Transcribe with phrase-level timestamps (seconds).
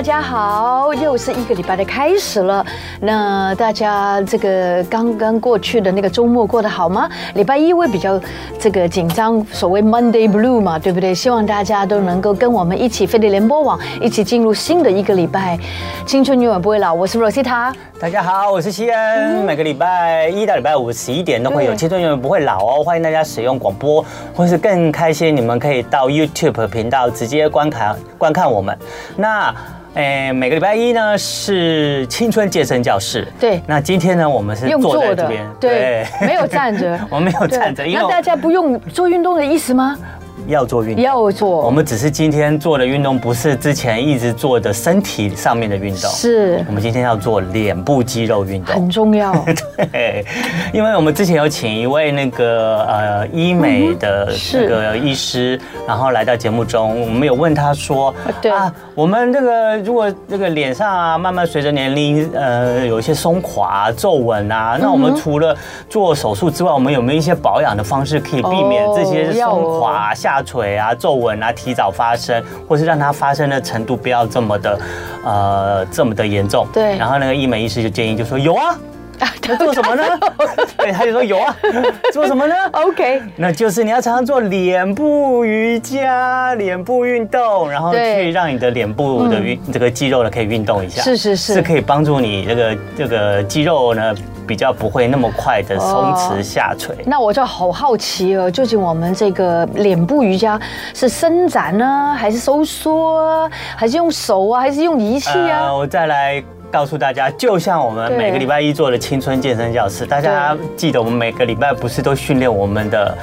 [0.00, 2.64] 大家好，又是一个礼拜的开始了。
[3.02, 7.06] 那大家这个刚刚过去的那个周末过得好吗？
[7.34, 8.18] 礼拜一会比较
[8.58, 11.14] 这个紧张，所谓 Monday Blue 嘛，对不对？
[11.14, 15.58] 希望大家都能够跟我们一起飞碟联播网一起进入新的一个礼拜。
[16.06, 17.70] 青春永远不会老，我是 Rosita。
[18.00, 19.44] 大家好，我是西恩。
[19.44, 22.82] 每个礼拜一到礼拜五十一点都会有青春永远不会老哦。
[22.82, 24.02] 欢迎大家使用广播，
[24.34, 28.74] 或是更开心，你们可以到 YouTube 频道直接观看观看我们。
[29.14, 29.54] 那。
[29.94, 33.26] 诶，每个礼拜一呢是青春健身教室。
[33.40, 39.98] 对，那今天呢我们是坐在这边，对，没有站着， 我们没有站着，那大家不用做运动的意思吗？
[40.46, 41.48] 要做运动，要做。
[41.48, 46.10] 我们只是今天做的运动，不是之前一直做的身体上面的运动。
[46.10, 49.32] 是，我们今天要做脸部肌肉运动，很重要。
[49.92, 50.24] 对，
[50.72, 65.56] 因为我们之前有请一位那个呃医美的那个医师，然后来到节目中，我们有问他说，对啊，我们这个如果这个脸上啊，慢慢随着年龄呃有一些松垮、皱纹啊，那我们除了
[65.88, 70.29] 做手术之外，我们有没有一些保养的方式可以避免这些松垮下？
[70.42, 74.78] 垂啊、皱纹啊提早发生，或是让它发生的程度不要这么的，
[75.24, 76.66] 呃，这么的严重。
[76.72, 76.96] 对。
[76.98, 78.78] 然后那个医美医师就建议就说有啊，
[79.42, 80.02] 他做什么呢？
[80.78, 81.56] 对，他就说有啊，
[82.12, 91.02] 做什么呢？OK，那就是你要常常做脸部瑜伽、脸部运动，然后去让你的脸部的运这个肌肉呢可以运动一下。
[91.02, 94.14] 是是是，是可以帮助你这个这个肌肉呢。
[94.50, 96.92] 比较不会那么快的松弛下垂。
[96.96, 96.98] 哦。
[97.06, 100.60] 那我就好好奇哦，究竟我们这个脸部瑜伽
[100.92, 105.66] 是伸展呢，还是收缩啊，还是用手啊，还是用仪器啊？
[105.66, 113.16] 呃，我再来告诉大家，就像我们每个礼拜一做的青春健身教室，大家记得我们每个礼拜不是都训练我们的。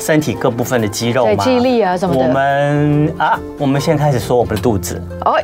[0.00, 2.20] 身体各部分的肌肉吗，肌力啊什么的。
[2.20, 5.02] 我们啊，我们先开始说我们的肚子。
[5.24, 5.36] 哦，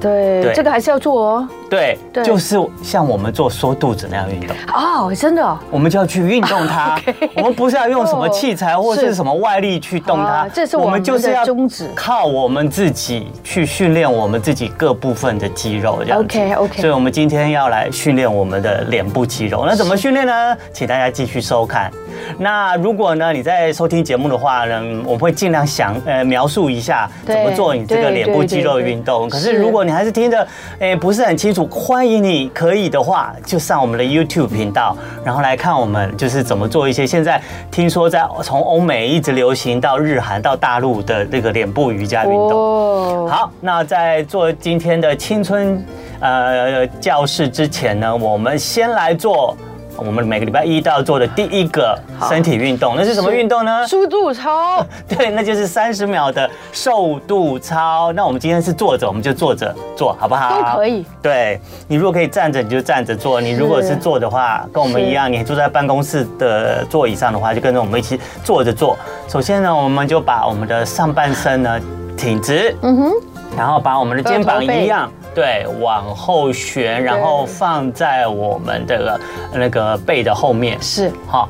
[0.00, 1.48] 对，对，这个还是要做哦。
[1.68, 4.56] 对，就是像我们做缩肚子那样运动。
[4.74, 5.58] 哦，真的。
[5.70, 7.00] 我们就要去运动它。
[7.36, 10.48] 我们不是要用什么器材或是什么外力去动它。
[10.52, 16.24] 这是我们就是要宗旨，靠我们自己去训练我们自己各部分的肌肉这样子。
[16.24, 16.80] OK OK。
[16.80, 19.64] 所以我们今天要来训练我们的脸部肌肉。
[19.64, 20.56] 那怎么训练呢？
[20.72, 21.90] 请大家继续收看。
[22.36, 29.28] 那如果呢，你在收听节目的话呢，我们会尽量想呃描述一下怎么做你这个脸部肌肉的运动。
[29.28, 30.46] 可是如果你还是听得
[30.78, 43.28] 诶不是很清楚，欢迎你可以的话就上我们的 YouTube 频道，然后来看我们就是怎么做一些现在听说在从欧美一直流行到日韩到大陆的这个脸部瑜伽运动。
[43.28, 45.84] 好，那在做今天的青春
[46.20, 49.56] 呃教室之前呢，我们先来做。
[50.04, 53.86] 我们每个礼拜一都要做的第一个身体运动，那是什么运动呢？
[53.86, 54.84] 速度操。
[55.06, 58.12] 对，那就是三十秒的瘦肚操。
[58.12, 60.72] 那我们今天是坐着，我们就坐着做好不好？
[60.72, 61.04] 都可以。
[61.20, 68.96] 对，你如果可以站着，你就站着做；你如果是坐的话，跟我们一样，你坐在办公室的座椅上的话，就跟着我们一起坐着做。
[69.28, 71.80] 首先呢，我们就把我们的上半身呢
[72.16, 73.12] 挺直，嗯哼，
[73.56, 75.10] 然后把我们的肩膀一样。
[75.34, 79.20] 对，往后旋，然后放在我们的
[79.52, 81.12] 那个背的后面，是。
[81.26, 81.48] 好。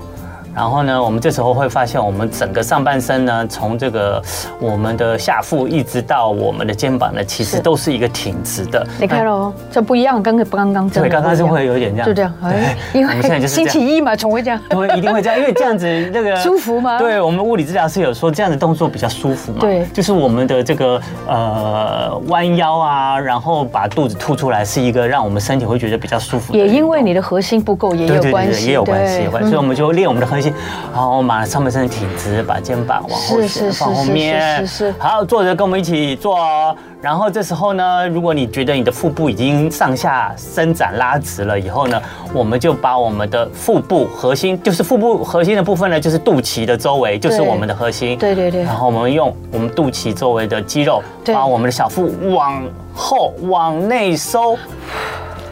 [0.55, 4.23] 然后呢，我们这时候会发现，我们整个上半身呢，从这个
[4.59, 8.87] 我们的下腹一直到我们的肩膀呢，其实都是一个挺直的。
[9.01, 11.09] 你看喽，这不一样，刚刚不刚刚这样？
[11.09, 12.33] 对，刚刚是会有点这样，就这样。
[12.43, 14.61] 哎，因为我们现在就是星期一嘛，总会这样。
[14.69, 16.99] 对，一定会这样，因为这样子 那个舒服吗？
[16.99, 19.59] 对，我们物理治疗师有说，这样的动作比较舒服嘛。
[19.61, 26.55] 对，就是我们的这个呃弯腰啊，然后把肚子凸出来，是一个让我们身体会觉得比较舒服。
[26.55, 29.51] 也因为你的核心不够，也有关系，也有关系，有关系。
[29.51, 30.53] 所以我们就练我们的核心。
[30.93, 34.59] 然后我们把上半身挺直，把肩膀往后旋，放后面。
[34.59, 34.95] 是是是。
[34.99, 36.75] 好，坐着跟我们一起做哦。
[37.03, 42.01] 然后这时候呢，如果你觉得你的腹部已经上下伸展拉直了以后呢，
[42.35, 48.19] 我们就把我们的腹部核心，就是腹部核心的部分呢，就是肚脐的周围，就是我们的核心。
[48.19, 48.63] 对对对。
[48.65, 52.63] 然后我们用我们肚脐周围的肌肉，把我们的小腹往
[52.95, 54.59] 后往内收。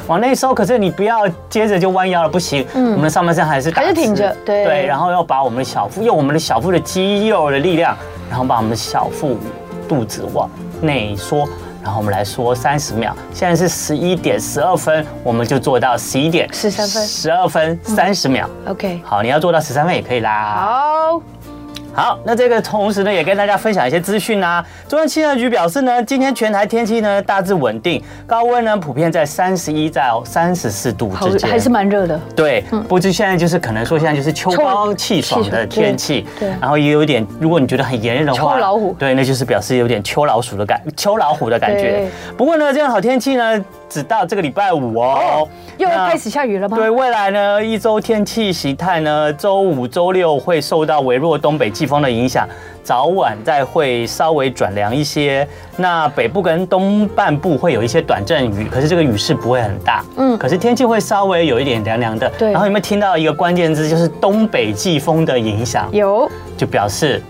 [0.09, 2.67] 往内收，可是你不要接着就弯腰了，不行。
[2.75, 4.87] 嗯，我们的上半身还是还是挺着，对对。
[4.87, 7.95] 然后要把我们的小腹，用我们的小腹的肌肉的力量，
[8.31, 9.37] 然后把我们的小腹
[9.87, 10.49] 肚子往
[10.81, 11.47] 内缩，
[11.83, 13.15] 然后我们来说三十秒。
[13.35, 18.49] 现在是十一点十二分，我们就做到十一点十三分，十二分三十秒。
[18.67, 20.55] OK，好，你要做到十三分也可以啦。
[20.57, 21.23] 好。
[21.99, 24.65] 好，那这个同时呢，也跟大家分享一些资讯啊。
[24.87, 32.21] 中央气象局表示呢，今天全台天气呢大致稳定，高温呢普遍在三十一到三十四度之间，还是蛮热的。
[32.37, 42.09] 对，不知现在就是可能说现在就是秋高气爽的天气，对，然后也有点，如果你觉得很炎热的话，秋老虎，对，那就是表示有点秋老鼠的感，秋老虎的感觉。
[42.37, 45.49] 不过呢，这样好天气呢，只到这个礼拜五哦，
[45.79, 46.77] 又要开始下雨了吗？
[46.77, 52.47] 对，未来呢一周天气形态呢，周五、周六会受到微弱东北季风的影响，
[52.83, 55.47] 早晚再会稍微转凉一些。
[55.77, 60.05] 那北部跟东半部会有一些短阵雨，可是这个雨势不会很大。
[60.17, 62.31] 嗯，可是天气会稍微有一点凉凉的。
[62.39, 62.53] 对。
[62.53, 65.89] 然后有没有听到一个关键字，就是东北季风的影响？
[65.93, 67.23] 有，就表示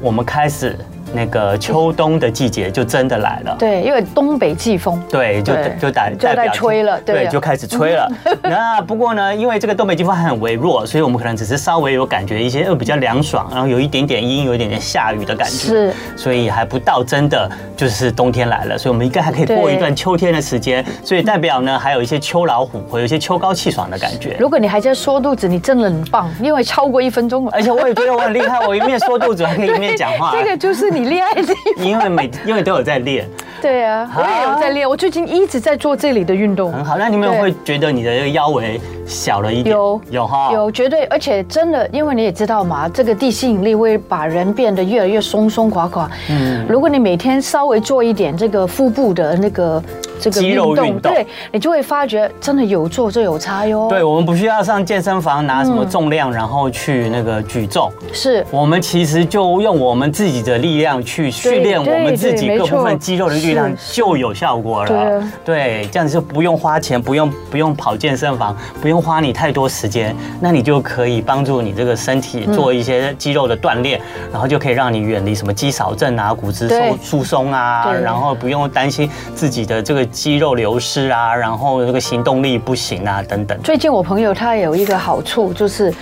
[0.00, 0.78] 我们开始。
[1.14, 8.10] 那个秋冬的季节就真的来了，对，因为东北季风，对，就就代就在吹了，对，就开始吹了。
[8.42, 24.36] 那不过呢，因为这个东北季风还很微弱，所以我们可能只是稍微有感觉一些，又，比较凉爽，然后有一点点阴，有一点点下雨的感觉，是，所以还不到真的就是冬天来了，所以我们应该还可以过一段秋天的时间，所以代表呢，还有一些秋老虎，会有一些秋高气爽的感觉。
[24.38, 31.86] 如果你还在缩肚子，你真的很棒，因为超过一分钟了，而且我也觉得我很厉害，我一面缩肚子还可以一面讲话， 这个就是你厉害的地方。
[31.86, 33.28] 因为每因为都有在练，
[33.60, 34.88] 对啊，我也有在练。
[34.88, 36.96] 我最近一直在做这里的运动，很好。
[36.96, 39.74] 那你们会觉得你的这个腰围小了一点？
[39.74, 46.10] 有有哈，有绝对，而且真的，因为你也知道嘛，这个地心引力会把人变得越来越松松垮垮。
[46.30, 49.82] 嗯，如果你每天稍微做一点这个腹部的那个。
[50.20, 53.88] 这个运动，对，你就会发觉真的有做就有差哟。
[53.90, 57.90] 对，我们不需要上健身房拿什么重量，然后去那个举重。
[58.12, 65.22] 是，我们其实就用我们自己的力量去训练我们自己各部分肌肉的力量，就有效果了。
[65.44, 74.00] 对，这样子就不用花钱，不用不用跑健身房，不用花你太多时间，那你就可以帮助你这个身体做一些肌肉的锻炼，
[74.32, 76.68] 然后就可以让你远离什么肌少症啊、骨质
[77.02, 80.02] 疏松啊，然后不用担心自己的这个。
[80.12, 83.58] 肌肉流失啊，然后这个行动力不行啊，等等。
[83.62, 85.92] 最近我朋友他有一个好处，就是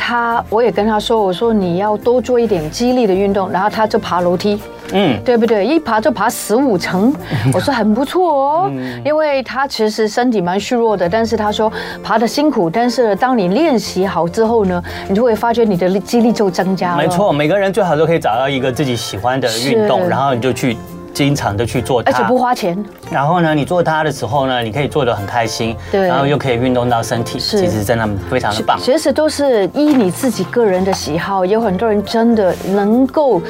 [0.00, 4.58] 他我也跟他说，我说你要多做一点肌力的运动，然后他就爬楼梯，
[4.92, 5.66] 嗯，对不对？
[5.66, 7.14] 一爬就爬十五层，
[7.52, 8.72] 我说很不错哦，
[9.04, 11.70] 因为他其实身体蛮虚弱的，但是他说
[12.02, 16.96] 爬的辛苦，但是当你练习好之后呢，你就会发觉你的肌力就增加了。
[16.96, 20.78] 没错，每个人最好都可以找到一个自己喜欢的运动，然后你就去。
[21.12, 22.82] 经常的去做它，而且不花钱。
[23.10, 28.78] 然后呢，你做它的时候呢，你可以做的很开心，对，然后又可以运动到身体，其实真的非常的棒。
[28.80, 33.42] 其实都是依你自己个人的喜好，有很多人真的能够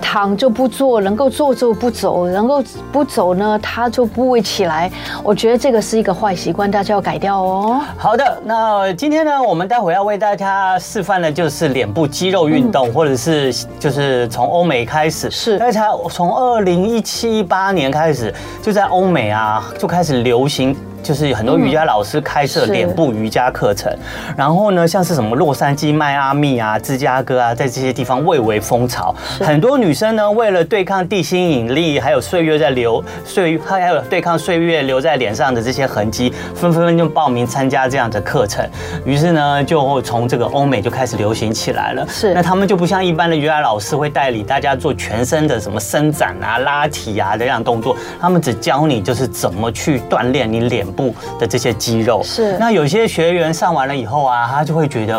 [0.00, 2.62] 躺就不坐，能够坐就不走，能够
[2.92, 4.90] 不走呢，他就不会起来。
[5.24, 7.80] 我觉得这个是一个坏习惯，大家要改掉哦。
[7.96, 16.97] 好的，那今天呢，我们待会要为大家示范的就是脸部肌肉运动，嗯、或者是就是从欧美开始，是，大家从二零一。
[16.98, 20.76] 一七一八年开始，就在欧美啊，就开始流行。
[21.02, 23.92] 就是很多瑜伽老师开设脸部瑜伽课程，
[24.36, 29.14] 然后呢，像是什么洛杉矶、迈阿密啊、芝加哥啊，在这些地方蔚为风潮。
[29.40, 38.68] 很多女生呢，为了对抗地心引力，还有岁月在流岁， 还有对抗岁月留在脸上的这些痕迹，纷纷就报名参加这样的课程。
[39.04, 42.06] 于是呢，就从这个欧美就开始流行起来了。
[42.08, 52.22] 是，那他们就不像一般的瑜伽老师会带领大家做全身的什么伸展啊、拉提啊这样动作，他们只教你就是怎么去锻炼你脸部的这些肌肉。
[52.22, 55.16] 是，那有些学员上完了以后啊，他就会觉得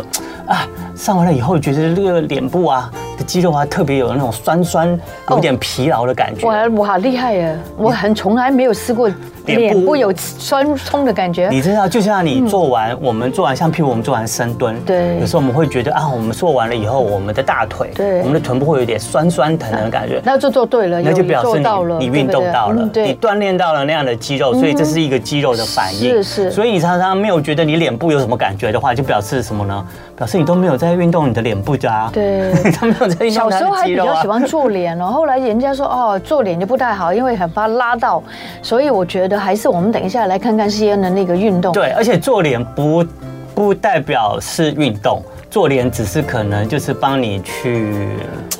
[0.47, 4.99] 啊，上完了以后觉得这个脸部啊的肌肉啊特别有那种酸酸，
[5.29, 6.47] 有点疲劳的感觉。
[6.47, 7.57] 哇，我好厉害耶！
[7.77, 9.09] 我很从来没有试过。
[9.45, 21.59] 脸部有酸痛的感觉，你知道，就像你做完，我们做完，像譬如我们做完深蹲，对，有时候我们会觉得啊，我们做完了以后，我们的大腿，对，我们的臀部会有点酸酸疼疼的感觉，那就做对了，那就表示
[21.97, 29.83] 你你运动到了，你锻炼到了那样的肌肉，所以这是一个肌肉的反应，是是，所以你常常没有觉得你脸部有什么感觉的话，就表示什么呢？
[30.15, 32.53] 表示你都没有在运动你的脸部的啊，对，
[33.29, 38.21] 小时候还比较喜欢做脸哦， 后来人家说哦，做脸就不太好，因为很怕拉到，
[38.61, 41.71] 所以我觉得还是我们等一下来看看西恩的那个运动。
[41.73, 43.05] 对，而且做脸不
[43.53, 45.21] 不代表是运动。
[45.49, 48.07] 做脸只是可能就是帮你去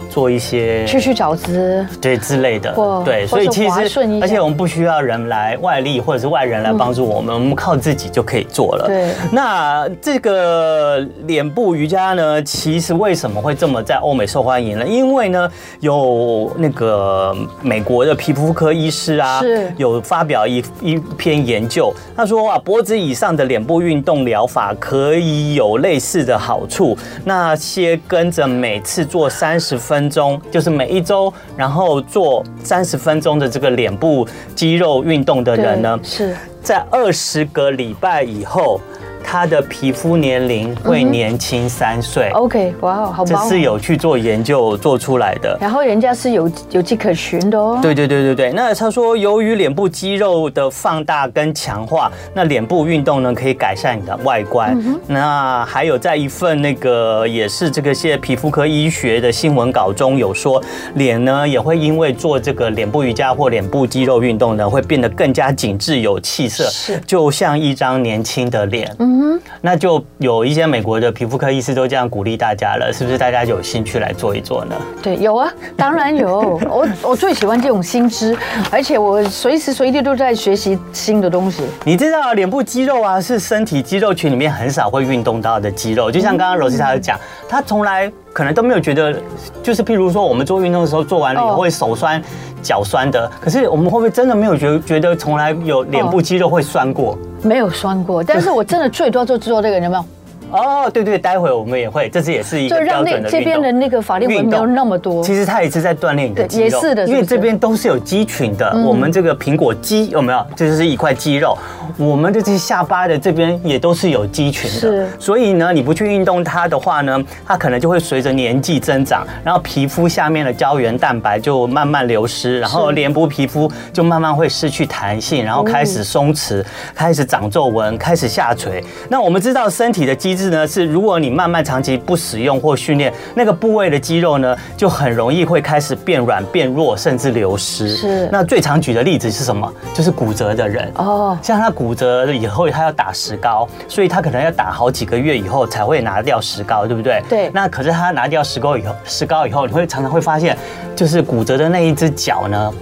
[0.10, 2.74] 做一些去去角质对之类的，
[3.06, 8.86] 对，所以其实而且我们不需要人来外力或者是外人来帮助我们，我们靠自己就可以做了。
[8.88, 14.88] 对，那这个脸部瑜伽呢，其实为什么会这么在欧美受欢迎呢？
[14.88, 15.48] 因为呢，
[15.82, 26.79] 有那个美国的皮肤科医师啊，是有发表一一篇研究，他说啊，脖子以上的脸部运动疗法可以有类似的好处。
[26.80, 26.98] 触。
[27.26, 36.34] 那些跟着每次做三十分钟，就是每一周，然后做三十分钟的这个脸部肌肉运动的人呢，是
[36.64, 38.80] 在二十个礼拜以后。
[39.24, 42.30] 他的皮肤年龄会年轻三岁。
[42.34, 43.44] OK，哇，好棒！
[43.44, 45.58] 这是有去做研究做出来的。
[45.62, 47.80] 然后人家是有有迹可循的哦。
[47.82, 48.54] 对对对对对。
[48.54, 54.76] 那他说，由于脸部肌肉的放大跟强化，那脸部运动呢可以改善你的外观。
[55.06, 60.62] 那还有在一份那个也是这个些皮肤科医学的新闻稿中有说，
[60.96, 68.96] 脸呢也会因为做这个脸部瑜伽或脸部肌肉运动呢，会变得更加紧致有气色，是就像一张年轻的脸。
[69.00, 69.09] 嗯。
[69.10, 73.18] 嗯，那就有一些美国的皮肤科医师都这样鼓励大家了，是不是？
[73.18, 74.76] 大家有兴趣来做一做呢？
[75.02, 76.60] 对，有啊，当然有。
[76.70, 78.38] 我我最喜欢这种新知，
[78.72, 81.64] 而且我随时随地都在学习新的东西。
[81.84, 86.12] 你知道，脸部肌肉啊，是身体肌肉群里面很少会运动到的肌肉。
[86.12, 89.14] 就像刚刚 Rosita 讲，他从来可能都没有觉得，
[89.62, 92.24] 就是譬如说我们做运动的时候，做完了以后会手酸、
[92.62, 93.30] 脚酸的。
[93.42, 97.18] 可是我们会不会真的没有觉觉得从来有脸部肌肉会酸过？
[97.42, 100.06] 没有酸过， 但是我真的最多就做这个，有没有？
[100.52, 105.22] 哦，对对，待会我们也会，这次也是一个让那这边的那个法令纹没有那么多。
[105.22, 108.72] 其实它也是在锻炼你的肌肉，也是的，因为这边都是有肌群的。
[108.88, 110.44] 我们这个苹果肌有没有？
[110.56, 111.58] 这就是一块肌肉。
[111.98, 115.08] 我们的这些下巴的这边也都是有肌群的。
[115.20, 128.84] 所以呢，你不去运动它的话呢，它可能就会随着年纪增长，然后皮肤下面的胶原蛋白就慢慢流失，然后脸部皮肤就慢慢会失去弹性，然后开始松弛，开始长皱纹，开始下垂。
[129.10, 137.96] 那我们知道身体的机制呢，是如果你慢慢长期不使用或训练，那个部位的肌肉呢，就很容易会开始变软、变弱，甚至流失。
[137.96, 138.30] 是。
[138.32, 139.72] 那最常举的例子是什么？
[139.94, 140.92] 就是骨折的人。
[140.96, 141.38] 哦。
[141.42, 147.24] 像他骨折了以后，他要打石膏，所以他可能要打好几个月以后才会拿掉石膏，对不对？
[147.30, 147.50] 对。
[147.54, 150.58] 那可是他拿掉石膏以后，石膏以后，你会常常会发现，
[150.94, 152.74] 就是骨折的那一只脚呢。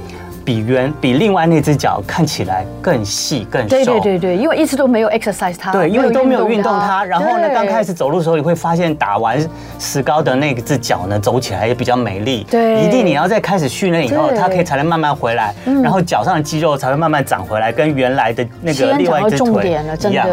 [0.47, 3.67] 比原比另外那只脚看起来更细更瘦。
[3.67, 5.73] 对对对对，因为一直都没有 exercise 它。
[5.73, 7.03] 对，因为都没有运动它。
[7.03, 9.37] 然后呢，刚开始走路的时候，你会发现打完
[9.77, 12.47] 石膏的那只脚呢，走起来也比较没力。
[12.49, 19.77] 对，一定你要再开始训练以后，它可以才能慢慢回来，然后脚上的肌肉才会慢慢长回来，跟原来的那个另外一只腿
[20.09, 20.25] 一样。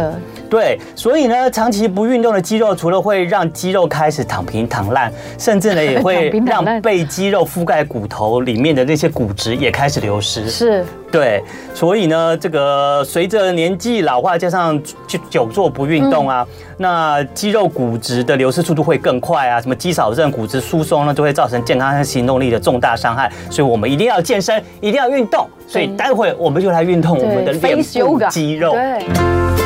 [0.55, 10.49] 对，所以呢，长期不运动的肌肉，除了会让肌肉开始躺平躺烂，甚至呢，也会 让被肌肉覆盖骨头里面的那些骨质也开始流失。
[10.49, 11.43] 是，对，
[11.75, 23.29] 所以呢，这个随着年纪老化，加上久久坐不运动啊，嗯、那肌肉骨质的流失速度会更快啊，什么肌少症、骨质疏松呢，就会造成健康和行动力的重大伤害。
[23.51, 25.49] 所以我们一定要健身，一定要运动。
[25.67, 28.71] 所以待会我们就来运动我们的脸部肌肉。
[28.71, 29.64] 对。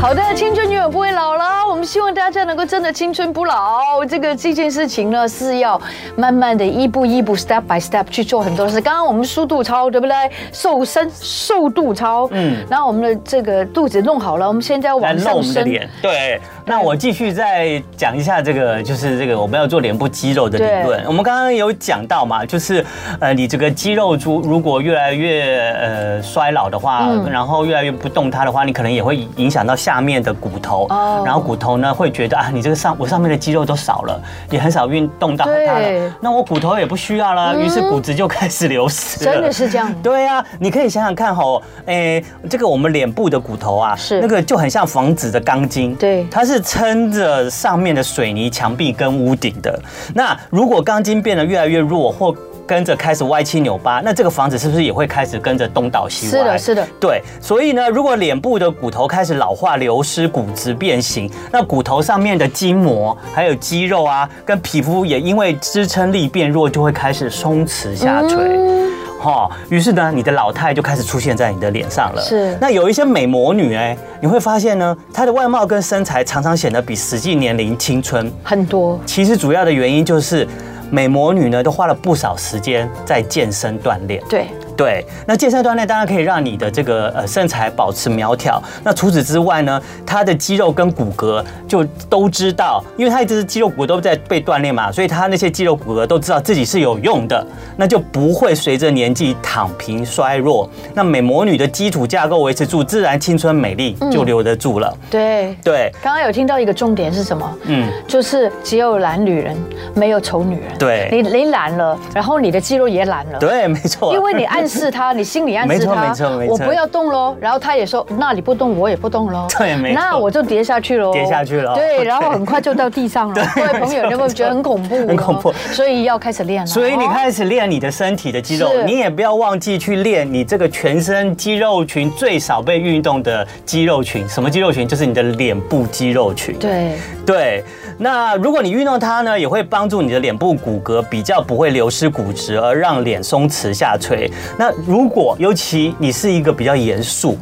[0.00, 1.47] 好的，青春永远不会老了。
[1.78, 4.04] 我们希望大家能够真的青春不老。
[4.08, 5.80] 这个这件事情呢，是要
[6.16, 8.80] 慢慢的一步一步，step by step 去做很多事。
[8.80, 10.16] 刚刚我们舒度操，对不对？
[10.52, 15.64] 瘦身瘦肚操，嗯，然后我们的这个肚子弄好了，我们现在要往上升。
[16.02, 16.40] 对。
[16.64, 21.02] 那我继续再讲一下这个，就是这个我们要做脸部肌肉的理论。
[21.06, 22.84] 我们刚刚有讲到嘛，就是
[23.20, 30.86] 呃，你这个肌肉如如果越来越呃衰老的话，然后越来越不动它的话，你可能也会影响到下面的骨头。
[30.90, 31.22] 哦。
[31.24, 36.12] 然后骨头呢会觉得啊，你这个上我上面的肌肉都少了，也很少运动到它了。
[36.20, 39.18] 那我骨头也不需要了，于是骨质就开始流失。
[39.18, 39.92] 真的是这样。
[40.02, 45.92] 对啊，你可以想想看吼，哎，这个我们脸部的骨头啊，是那个就很像房子的钢筋。
[45.96, 46.62] 对，它是。
[46.78, 49.80] 撑着上面的水泥墙壁跟屋顶的，
[50.14, 52.32] 那如果钢筋变得越来越弱，或
[52.68, 56.30] 跟着开始歪七扭八，那这个房子是不是也会开始跟着东倒西歪？
[56.30, 57.22] 是的，是的，对。
[57.40, 68.36] 所以呢，如果脸部的骨头开始老化、流失、骨质变形，那骨头上面的筋膜还有肌肉啊，跟皮肤也因为支撑力变弱，就会开始松弛下垂。
[68.38, 68.78] 嗯
[69.20, 72.22] 哈，于是呢，你的老态就开始出现在你的脸上了。
[72.22, 78.96] 是，那有一些美魔女哎，你会发现呢，她的外貌跟身材常常显得比实际年龄青春很多。
[79.04, 80.46] 其实主要的原因就是，
[80.90, 84.22] 美魔女呢都花了不少时间在健身锻炼。
[84.28, 84.46] 对。
[84.78, 88.62] 对，那健身锻炼当然可以让你的这个呃身材保持苗条。
[88.84, 97.44] 那除此之外呢，它的肌肉跟骨骼就都知道，因为它一直是肌肉骨骼都在被锻炼嘛，所以它那些肌肉骨骼都知道自己是有用的，
[97.76, 100.70] 那就不会随着年纪躺平衰弱。
[100.94, 104.88] 那美魔女的基础架构维持住，自然青春美丽就留得住了。
[104.94, 107.58] 嗯、对对，刚刚有听到一个重点是什么？
[107.64, 109.56] 嗯，就是只有懒女人，
[109.92, 110.78] 没有丑女人。
[110.78, 113.40] 对，你你懒了，然后你的肌肉也懒了。
[113.40, 114.67] 对，没错，因为你按。
[114.68, 117.36] 示他，你心里暗示他，没错没错我不要动喽。
[117.40, 119.46] 然后他也说，那你不动，我也不动喽。
[119.56, 120.00] 对，没错。
[120.00, 121.74] 那我就跌下去喽，跌下去了。
[121.74, 123.46] 对， 然后很快就到地上了。
[123.54, 124.96] 各位朋友，你有没有觉得很恐怖？
[125.06, 125.52] 很恐怖。
[125.72, 126.66] 所以要开始练了。
[126.66, 134.28] 所以你开始练你的身体的肌肉，你也不要忘记去练你这个全身肌肉群最少被运动的肌肉群。
[134.28, 134.86] 什么肌肉群？
[134.86, 136.58] 就是你的脸部肌肉群。
[136.58, 136.98] 对
[137.32, 137.62] 对。
[137.98, 144.30] 那如果你运动它呢，也会帮助你的脸部骨骼比较不会流失骨质，而让脸松弛下垂。
[144.58, 147.36] 那如果尤其你是一个比较严肃，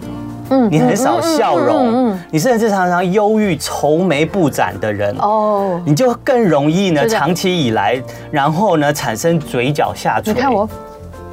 [0.50, 10.32] 嗯，你很少笑容，你甚至常常忧郁、愁眉不展的人哦，你就更容易呢，长期以来，然后呢，产生嘴角下垂。
[10.32, 10.68] 你看我，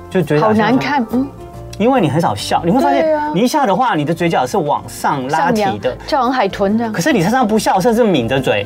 [0.10, 1.28] 就嘴角好难看，嗯，
[1.80, 6.94] 因为你很少笑，你会发现，你一笑的话，你的嘴角是往上拉提的，像海豚这样。
[6.94, 8.66] 可是你常常不笑，甚至抿着嘴。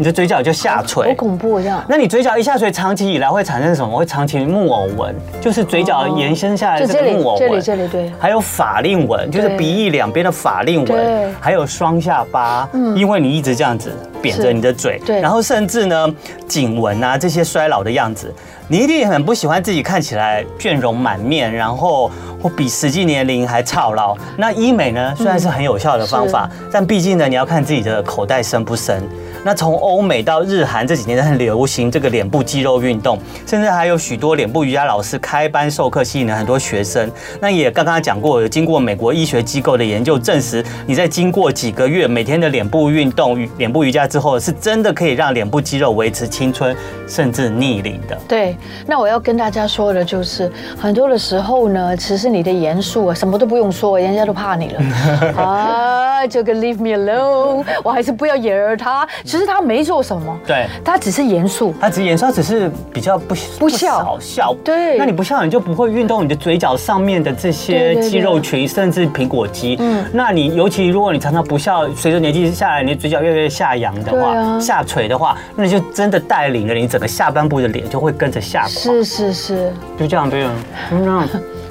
[0.00, 1.84] 你的嘴角就下垂，好恐怖这样。
[1.88, 3.98] 那你嘴角一下垂，长期以来会产生什么？
[3.98, 7.40] 会长期木偶纹，就是嘴角延伸下来的这个木偶纹。
[7.40, 8.12] 这里这里对。
[8.16, 11.34] 还有法令纹，就是鼻翼两边的法令纹。
[11.40, 13.90] 还有双下巴，因为你一直这样子
[14.22, 15.00] 扁着你的嘴。
[15.04, 15.20] 对。
[15.20, 16.14] 然后甚至呢，
[16.46, 18.32] 颈纹啊这些衰老的样子，
[18.70, 22.10] 你一定很不喜欢自己看起来倦容满面，然后
[22.42, 24.14] 或比实际年龄还操劳。
[24.36, 29.02] 那医美呢，虽然是很有效的方法，但毕竟呢，你要看自己的口袋深不深。
[29.44, 37.10] 那从欧美到日韩这几年都很流行这个脸部肌肉运动，甚至还有许多脸部瑜伽老师开班授课，吸引了很多学生。
[37.40, 48.18] 那也刚刚讲过，有经过美国医学机构的研究证实，你在经过几个月每天的脸部运动、脸部瑜伽之后，是真的可以让脸部肌肉维持青春，甚至逆龄的。
[48.28, 54.80] 对，那我要跟大家说的就是，很多的时候呢，其实你的严肃啊，什么都不用说，人家都怕你了。
[55.36, 59.06] 啊，就跟 leave me alone， 我还是不要惹他。
[59.24, 64.18] 其实他没做什么，对，他只是严肃，他只是严肃，他只是比较不不笑。
[64.20, 69.76] 笑，对，那你不笑，你就不会运动你的嘴角上面的这些肌肉群，甚至苹果肌。
[69.80, 78.68] 嗯，那你尤其如果你常常不笑，随着年纪下来，你嘴角越来越下扬的话，下垂的话，那你就真的带领了你整个下半部的脸就会跟着下垮。
[78.68, 80.52] 是是是，就这样，对啊，
[80.90, 81.28] 就这样。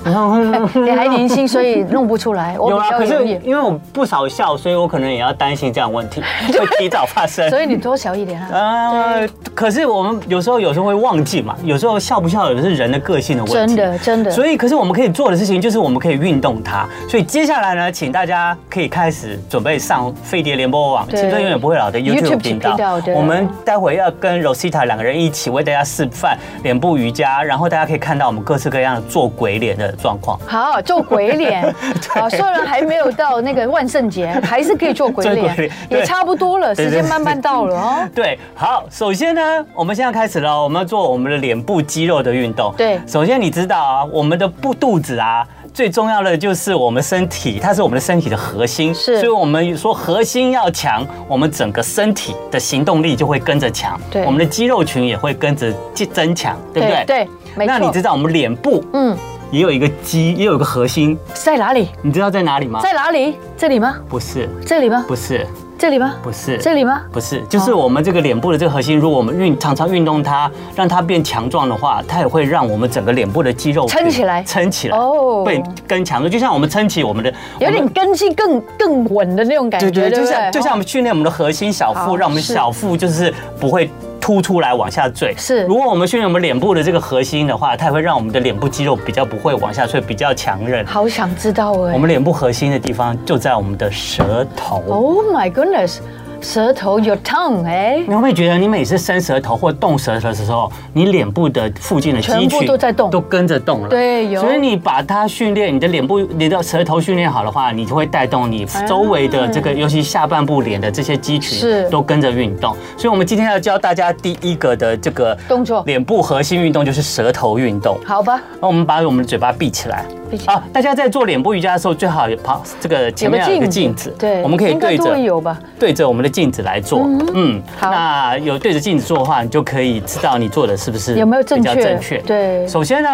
[0.07, 2.53] 你 还年轻，所以弄不出来。
[2.57, 7.49] 有啊，可是因为我不少笑，所以我可能也要担心这样问题 会提早发生。
[7.49, 8.49] 所以你多笑一点啊。
[8.51, 13.75] 呃，可是我们有时候有时候会忘记嘛，有时候笑不笑也是人的个性的问题。
[13.75, 14.31] 真的真的。
[14.31, 16.87] 所以，可是我们可以做的事情就是我们可以运动它。
[17.09, 22.77] 所以接下来呢，请大家可以开始准备上飞碟联播网青春永远不会老的 YouTube 频道。
[23.15, 30.39] 我们待会要跟 Rosita 两个人一起为大家示范脸部瑜伽，然后大家可以看到我们各式各样的做鬼脸的状况。
[30.45, 31.63] 好，做鬼脸。
[32.09, 38.09] 好，虽然还没有到那个万圣节，还是可以做鬼脸，也差不多了，时间慢慢到了哦。
[38.13, 39.41] 对，好，首先呢，
[39.73, 42.73] 我们现在开始了，我们要做我们的脸部肌肉的运动。
[42.77, 48.93] 对，首先你知道啊，我们的部肚子啊，最重要的就是我们身体，它是我们的身体的核心。
[48.93, 53.99] 是，所以我们说核心要强，我们整个身体的行动力就会跟着强。
[54.11, 55.73] 对，我们的肌肉群也会跟着
[56.13, 57.05] 增强，对不对？
[57.05, 57.27] 对。
[57.65, 59.17] 那你知道我们脸部，嗯。
[59.51, 61.89] 也有一个肌，也有一个核心，在哪里？
[62.01, 62.79] 你知道在哪里吗？
[62.81, 63.35] 在哪里？
[63.55, 63.95] 这里吗？
[64.09, 64.49] 不是。
[64.65, 65.05] 这里吗？
[65.07, 65.47] 不是。
[65.79, 66.15] 这里吗？
[66.23, 66.57] 不是。
[66.57, 67.01] 这里吗？
[67.13, 67.41] 不是。
[67.47, 76.29] 就是我们这个脸部的这个核心，如果我们运常常运动它，让它变强壮的话，它也会让我们整个脸部的肌肉撑起来，撑起来哦，会更强壮。
[76.29, 83.89] 就像我们撑起我们的，有点根基更更稳的那种感觉，对对，就像就像我们训练我们的核心小腹，让我们小腹就是不会。
[84.27, 90.85] 凸出来往下坠是，如果我们训练我们脸部的这个核心的话，它也会让我们的脸部肌肉比较不会往下坠，比较强韧。
[90.85, 94.83] 好想知道哎，我们脸部核心的地方就在我们的舌头。
[94.89, 95.99] Oh my goodness！
[96.41, 103.89] 舌头 your tongue 哎，你会不会觉得你每次伸舌头或动舌头的时候，你脸部的附近的肌群都在动，都跟着动了？
[103.89, 104.41] 对，有。
[104.41, 112.75] 所以你把它训练，你的脸部、你的舌头训练好的话，你就会带动你周围的这个，尤其下半部脸的这些肌群是都跟着运动。
[112.97, 117.97] 所以，我们今天要教大家第一个的这个动作，脸部核心运动就是舌头运动。
[118.05, 120.05] 好吧，那我们把我们的嘴巴闭起来。
[120.45, 126.99] 啊，大家在做脸部瑜伽的时候，最好有旁这个前面有个镜子，对，我们可以对着有吧，对着我们的镜子来做。
[127.33, 131.75] 嗯，好，那有对着镜子做的话，你就可以知道你做的是不是有没有正确？
[131.75, 132.19] 正确。
[132.19, 133.09] 对，首先呢，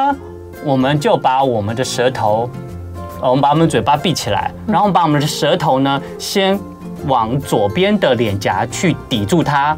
[0.65, 2.49] 我们就把我们的舌头，
[3.21, 6.59] 呃，我们把我们嘴巴闭起来，然后把我们的舌头呢，先
[7.07, 9.77] 往左边的脸颊去抵住它，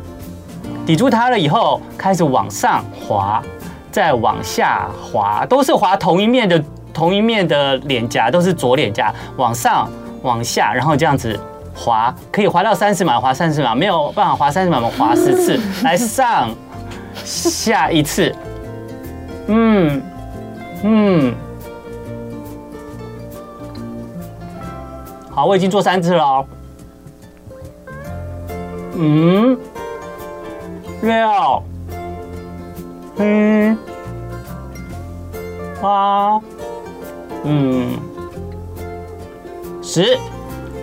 [0.83, 3.43] 抵住它了以后，开始往上滑，
[3.91, 6.59] 再往下滑，都是滑同一面的。
[6.95, 11.37] 同一面的脸颊都是左脸颊，往上、往下，然后这样子
[11.75, 16.49] 滑，可以滑到三十秒，滑三十秒，没有办法滑三十秒，我们滑十次， 来上
[17.13, 18.33] 下一次，
[19.47, 20.01] 嗯
[20.83, 21.35] 嗯。
[25.29, 26.45] 好，我已经做三次了哦。
[28.97, 29.57] 嗯，
[31.01, 31.63] 六，
[33.17, 33.77] 嗯，
[35.81, 36.39] 八，
[37.43, 37.99] 嗯，
[39.81, 40.17] 十。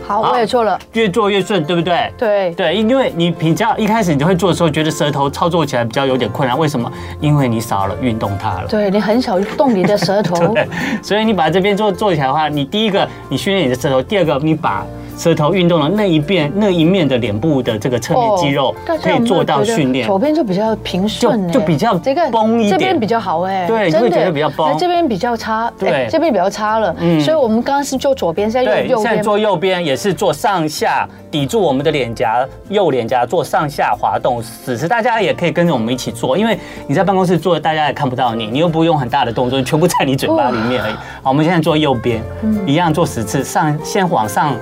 [0.06, 2.12] 好，我也做了，越做越顺，对不对？
[2.18, 6.58] 对对，因为你比较一开始你就会做的时候，觉得舌头操作起来比较有点困难。
[6.58, 6.90] 为什么？
[7.20, 8.66] 因为你少了运动它了。
[8.68, 10.54] 对，你很少动你的舌头，
[11.02, 14.84] 所以你把这边做做起来的话，你第一个你训练你的舌头，第二个你把。
[15.16, 40.94] 舌头运动的那一边那一面的脸部的这个侧面肌肉可以做到训练，左边就比较平顺，就比较这个绷一点，这边比较好哎，对，你会觉得比较绷，这边比较差，对，这边比较差了，嗯，所以我们刚刚是做左边，现在右右边，现在做右边也是做上下抵住我们的脸颊，右脸颊做上下滑动，此时大家也可以跟着我们一起做，因为你在办公室做，大家也看不到你，你又不用很大的动作，全部在你嘴巴里面而已。
[41.22, 42.22] 好，我们现在做右边，
[42.66, 44.54] 一样做十次，上先往上。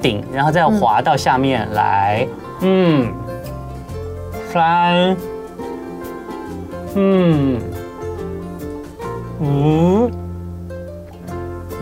[0.00, 2.26] 顶，然后再滑到下面来，
[2.60, 3.12] 嗯，
[4.52, 5.16] 三，
[6.94, 7.60] 嗯，
[9.40, 10.10] 五，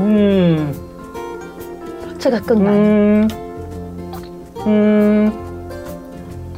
[0.01, 0.73] 嗯，
[2.19, 3.31] 这个更难，嗯，
[4.67, 5.33] 嗯，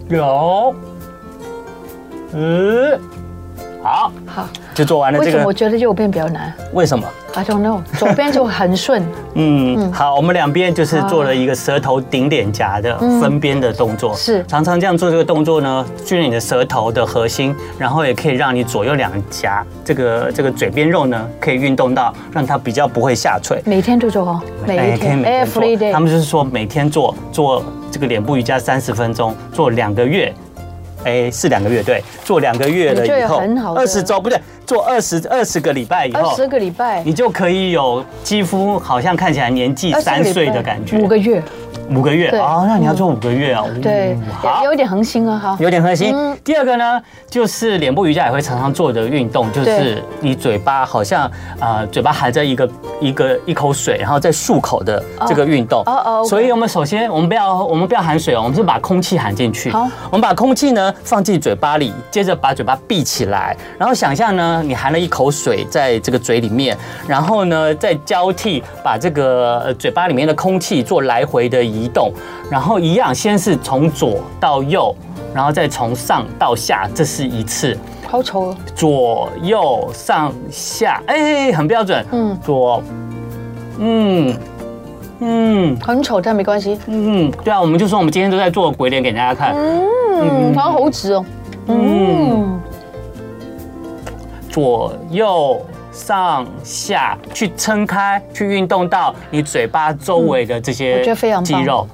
[0.08, 0.74] 有，
[2.32, 3.00] 嗯，
[3.82, 5.30] 好，好，就做完了这个。
[5.30, 6.52] 为什么我觉得右边比较难？
[6.74, 9.02] 为什么？I don't know，左边就很顺。
[9.32, 14.14] 嗯，好，我们两边就是做了一个舌头顶脸颊的分边的动作。
[14.14, 23.62] 是，常常这样做这个动作呢，训练你的舌头的核心，然后也可以让你左右两颊这个这个嘴边肉呢，可以运动到，让它比较不会下垂。
[23.64, 25.92] 每天都做哦，每一天，每天做。
[25.92, 30.34] 他们就是说每天做做这个脸部瑜伽三十分钟，做两个月。
[31.06, 33.40] 哎，是两个月，对，做两个月了以后，
[33.76, 41.40] 二十周不对，做二十二十个礼拜以后，二十个礼拜，你就可以有肌肤好像看起来年纪三岁的感觉，五个月。
[41.90, 43.68] 五个月哦，那你要做五个月哦。
[43.82, 44.18] 对，
[44.64, 46.14] 有一点恒心啊，哈，有点恒心。
[46.42, 52.68] 第二个呢，就是脸部瑜伽也会常常做的运动，就是你嘴巴好像呃嘴巴含着一个
[53.00, 55.82] 一个一口水，然后再漱口的这个运动。
[55.86, 56.24] 哦哦。
[56.24, 59.70] 所以我们首先我们不要我们不要含水哦，我们是把空气含进去。
[59.70, 71.75] 好，我们把空气呢放进嘴巴里，接着把嘴巴闭起来，然后想象呢你含了一口水在这个嘴里面，然后呢再交替把这个嘴巴里面的空气做来回的。
[71.76, 72.10] 移动，
[72.50, 74.94] 然后一样，先是从左到右，
[75.34, 77.76] 然后再从上到下，这是一次。
[78.08, 78.56] 好丑哦！
[78.74, 82.06] 左右上下，哎，很标准。
[82.12, 82.82] 嗯，左，
[83.78, 84.36] 嗯
[85.18, 86.78] 嗯，很丑，但没关系。
[86.86, 89.54] 嗯，对啊，我们就说我们今天都在做鬼脸给大家看。
[89.54, 91.24] 嗯，好像猴子哦。
[91.66, 92.60] 嗯，
[94.48, 95.60] 左右。
[95.96, 101.02] 上下去撑开，去运动到你嘴巴周围的这些
[101.42, 101.88] 肌肉。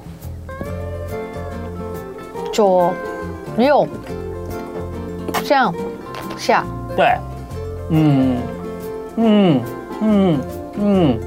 [2.52, 2.92] 左
[3.56, 3.86] 右
[5.44, 5.72] 上
[6.36, 6.64] 下，
[6.96, 7.16] 对，
[7.90, 8.38] 嗯。
[9.16, 9.60] 嗯。
[10.00, 10.40] 嗯。
[10.74, 11.20] 嗯。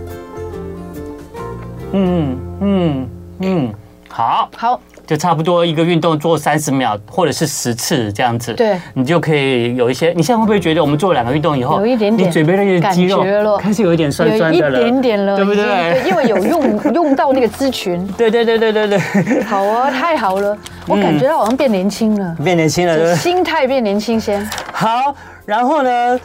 [1.93, 2.37] 嗯。
[2.59, 3.09] 嗯。
[3.39, 3.73] 嗯，
[4.09, 4.81] 好，好。
[5.05, 10.11] 就差不多一个运动做三十秒，或者是十次这样子，对，你就可以有一些。
[10.15, 13.23] 你现在会不会觉得我们做了两个运动以后，有一点点，你嘴边那些肌肉
[13.57, 15.63] 开始有一点酸酸的了，有一点点了，对不对？
[15.65, 18.05] 对，因为有用用到那个肌群。
[18.17, 19.43] 对对对对对对。
[19.43, 24.43] 好啊，太好了，我感觉到好像变年轻了，变年轻了，对，心态变年轻先。
[24.71, 25.15] 好，
[25.45, 26.19] 然后呢，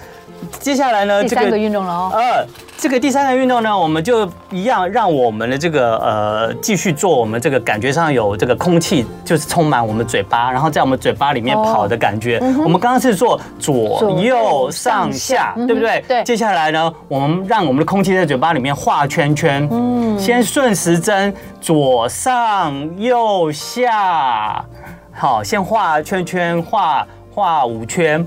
[0.59, 2.11] 接下来呢，第三个运动了哦。
[2.15, 2.47] 二。
[2.81, 12.39] 这个第三个运动呢，我们就一样，让我们的这个呃继续做我们这个感觉上有这个空气，就是充满我们嘴巴，然后在我们嘴巴里面跑的感觉。
[12.65, 16.03] 我们刚刚是做左右上下，对不对？
[16.09, 16.25] 对。
[16.25, 19.69] 接下来呢，我们让我们的空气在嘴巴里面画圈圈。
[19.71, 20.19] 嗯。
[20.19, 24.65] 先顺时针，左上右下。
[25.13, 28.27] 好，先画圈圈，画画五圈。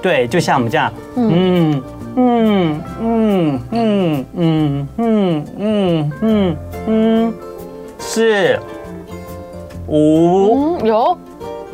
[0.00, 1.82] 对，就像我们这样，嗯
[2.16, 6.56] 嗯嗯嗯嗯嗯嗯嗯
[6.86, 7.34] 嗯，
[7.98, 8.58] 四
[9.86, 11.16] 五有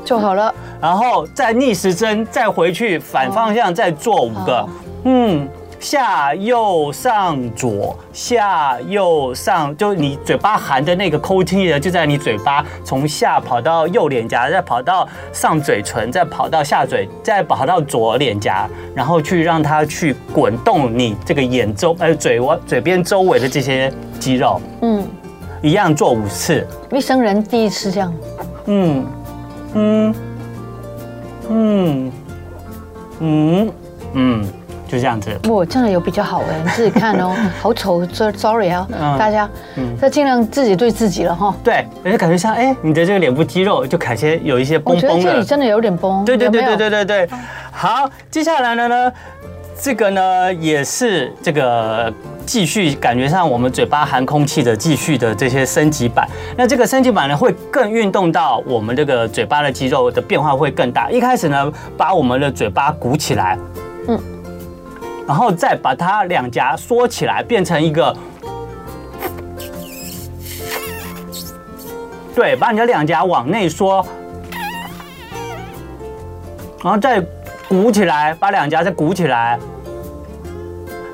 [0.05, 4.69] 就好了，然后再逆时针，再回去反方向再做五个，
[5.05, 5.49] 嗯。
[5.85, 25.07] 下右上左下右上，就你嘴巴含的那个空气呢，就在你嘴巴从下跑到右脸颊，再跑到上嘴唇，再跑到下嘴，再跑到左脸颊，然后去让它去滚动你这个眼周呃嘴窝嘴边周围的这些肌肉，嗯，
[25.61, 26.67] 一样做五次。
[26.91, 28.15] 一生人第一次这样，
[28.65, 29.07] 嗯
[29.75, 30.15] 嗯。
[31.51, 32.13] 嗯。
[33.21, 33.73] 嗯。
[34.15, 34.47] 嗯，
[34.95, 35.31] 就这样子。
[35.49, 38.87] 我真的有比较好哎，你自己看哦，好丑，sorry 啊，
[39.19, 41.55] 大家，嗯，这尽量自己对自己了哈。
[41.65, 45.09] 对，而且感觉像哎，你的这个脸部肌肉就感觉有一些绷绷的。
[45.09, 46.25] 我觉得这里真的有点崩。
[46.25, 47.29] 对对对对对对对。
[47.73, 49.13] 好，接下来的呢，
[49.81, 52.13] 这个呢也是这个。
[52.47, 56.29] 继续感觉上我们嘴巴含空气的继续的这些升级版，
[56.59, 61.11] 那这个升级版呢会更运动到我们这个嘴巴的肌肉的变化会更大。
[61.11, 63.59] 一开始呢，把我们的嘴巴鼓起来，
[64.09, 64.21] 嗯，
[65.27, 68.15] 然后再把它两颊缩起来，变成一个，
[72.35, 74.05] 对，把你的两颊往内缩，
[76.83, 77.23] 然后再
[77.69, 79.59] 鼓起来，把两颊再鼓起来。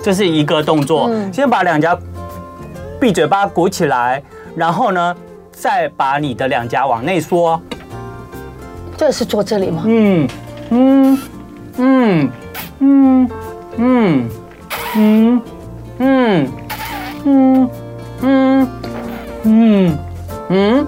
[0.02, 1.96] 这是一个动作，先把两颊
[2.98, 4.22] 闭嘴巴鼓起来，
[4.56, 5.14] 然后呢，
[5.52, 7.60] 再把你的两颊往内缩。
[8.96, 9.82] 这是做这里吗？
[9.86, 10.28] 嗯
[10.70, 11.18] 嗯
[11.76, 12.32] 嗯嗯
[12.80, 13.30] 嗯嗯
[13.80, 14.28] 嗯
[14.96, 15.42] 嗯
[15.98, 16.52] 嗯
[17.24, 18.68] 嗯
[19.44, 19.98] 嗯
[20.50, 20.86] 嗯。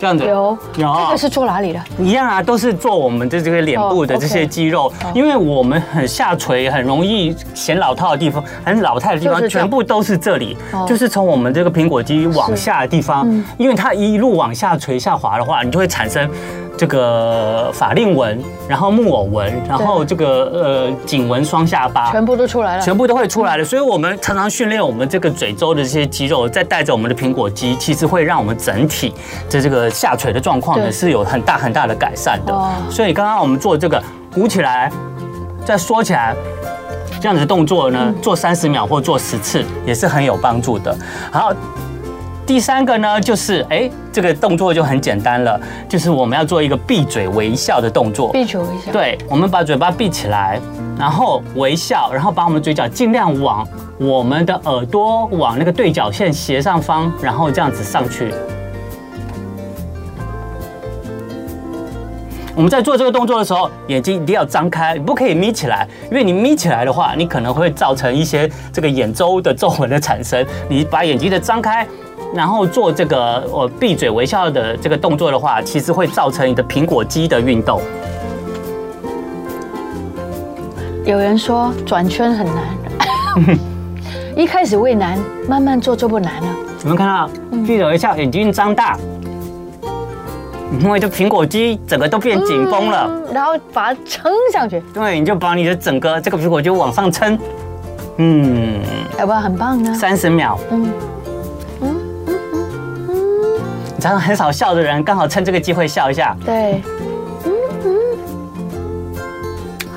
[0.00, 1.80] 这样子有有，这个是做哪里的？
[1.98, 16.30] 一样啊，都是做我们的这个脸部的这些肌肉，因为我们很下垂，很容易显老套的地方，很老态的地方，全部都是这里，就是从我们这个苹果肌往下的地方，因为它一路往下垂下滑的话，你就会产生。
[16.78, 23.64] 这个法令纹，然后木偶纹，然后这个呃颈纹、双下巴，全部都出来了，全部都会出来了。
[23.64, 29.12] 所以我们常常训练我们这个嘴周的这些肌肉，再带着我们的苹果肌，其实会让我们整体
[29.50, 32.56] 的这个下垂的状况呢是有很大很大的改善的。
[32.88, 34.00] 所以刚刚我们做这个
[34.32, 34.88] 鼓起来，
[35.64, 36.32] 再缩起来，
[37.20, 40.96] 这样子的动作呢，做三十秒或做十次也是很有帮助的。
[41.32, 41.52] 好。
[42.48, 48.32] 第三个呢，就是哎，这个动作就很简单了，就是我们要做一个闭嘴微笑的动作。
[48.32, 48.90] 闭嘴微笑。
[48.90, 50.58] 对，我们把嘴巴闭起来，
[50.98, 58.32] 然后微笑，然后把我们嘴角尽量往我们的耳朵往那个对角线斜上方，然后这样子上去。
[62.56, 70.42] 我们在做这个动作的时候，眼睛一定要张开，你不可以眯起来，因为你眯起来的话，你可能会造成一些这个眼周的皱纹的产生。
[70.66, 71.86] 你把眼睛的张开。
[72.34, 77.80] 然后做这个我闭嘴微笑的这个动作的话，其实会造成你的苹果肌的运动。
[81.04, 82.64] 有人说转圈很难，
[84.36, 86.48] 一开始会难，慢慢做就不难了。
[86.80, 87.28] 有没有看到
[87.66, 88.96] 闭嘴微笑，眼睛张大，
[90.80, 94.82] 因为这苹果肌整个都变紧绷了，然后把它撑上去。
[94.92, 97.38] 对，你就把你的整个这个苹果肌往上撑。
[98.18, 98.80] 嗯，
[99.18, 99.94] 要不要很棒呢？
[99.94, 100.58] 三十秒。
[100.70, 100.92] 嗯。
[104.00, 106.36] 常常很少笑的人，刚好趁这个机会笑一下。
[106.44, 106.80] 对，
[107.44, 107.52] 嗯
[107.84, 109.16] 嗯，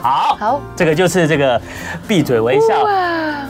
[0.01, 1.61] 好，好，这个就是这个
[2.07, 2.85] 闭嘴微笑。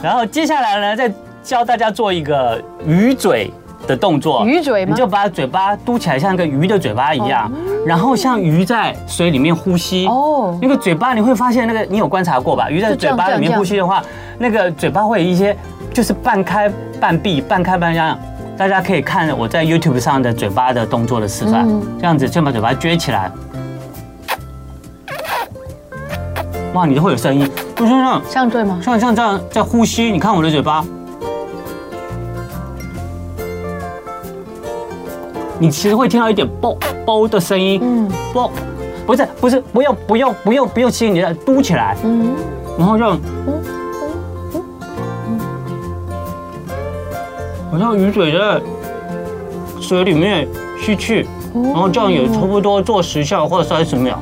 [0.03, 3.51] 然后接下来呢，再教大家做一个鱼嘴
[3.87, 4.45] 的动作。
[4.45, 4.91] 鱼嘴吗？
[4.91, 7.49] 你就把嘴巴嘟起来，像一个鱼的嘴巴一样，
[7.85, 10.05] 然后像鱼在水里面呼吸。
[10.07, 12.69] 哦，那个嘴巴你会发现，那个你有观察过吧？
[12.69, 14.03] 鱼在嘴巴里面呼吸的话，
[14.37, 15.55] 那个嘴巴会有一些
[15.93, 18.19] 就是半开半闭，半开半张。
[18.62, 21.67] 大家可以看我在 YouTube 上的嘴巴的动作的示范，
[22.00, 23.32] 这样子先把嘴巴撅起来，
[26.76, 28.80] 哇，你就会有声音，就像这样，像对吗？
[28.80, 30.86] 像像这样在呼吸，你看我的嘴巴，
[35.58, 38.52] 你其实会听到一点啵啵的声音，嗯，啵，
[39.08, 42.36] 不是不是，不用不用不用不用吸，你的嘟起来，嗯，
[42.78, 43.19] 然后这
[47.71, 47.79] 样。
[47.79, 48.62] 好像雨水在
[49.79, 50.47] 水里面
[50.79, 54.21] 吸气，然后这样也差不多做十下或者三十秒。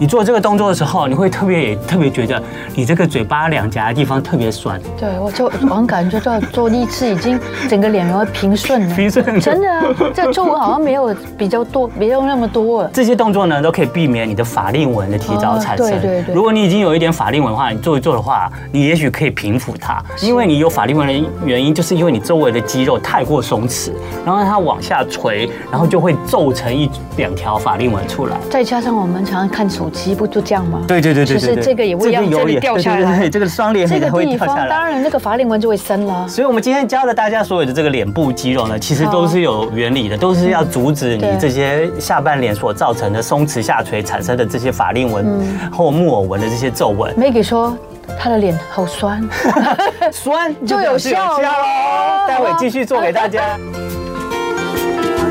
[0.00, 2.42] 你做这个动作的时候，你会特别也特别觉得
[2.74, 4.80] 你这个嘴巴两颊的地方特别酸。
[4.98, 8.96] 对，我就我感觉到做一次已经整个脸会平顺了。
[8.96, 9.38] 平顺。
[9.38, 9.84] 真的啊，
[10.14, 12.88] 这皱纹好像没有比较多，没有那么多。
[12.94, 15.86] 这些动作呢，都可以避免你的法令纹的提早产生。
[15.86, 16.34] 对对对。
[16.34, 20.02] 如果你已经有一点法令纹的话，你做一做的话，你也许可以平复它。
[20.22, 23.90] 因为你有法令纹的原因，就是因为你周围的肌肉太过松弛，
[24.24, 28.38] 然后它往下垂，然后就会皱成一两条法令纹出来。
[28.48, 29.89] 再加上我们常常看手。
[29.90, 30.82] 肌不就这样吗？
[30.88, 36.26] 对对对对，就是这个也会让这里掉下来，对对对，这个双脸这个地方当然那个法令纹就会生了。
[36.28, 47.14] 所以，我们今天教的大家所有的这个脸部肌肉呢，其实都是有原理的，都是要阻止你这些下半脸所造成的松弛下垂产生的这些法令纹或木偶纹的这些皱纹。
[47.16, 47.76] Maggie 说
[48.18, 49.28] 他的脸好酸，
[50.12, 52.28] 酸就 有效了。
[52.28, 53.58] 待会继续做给大家。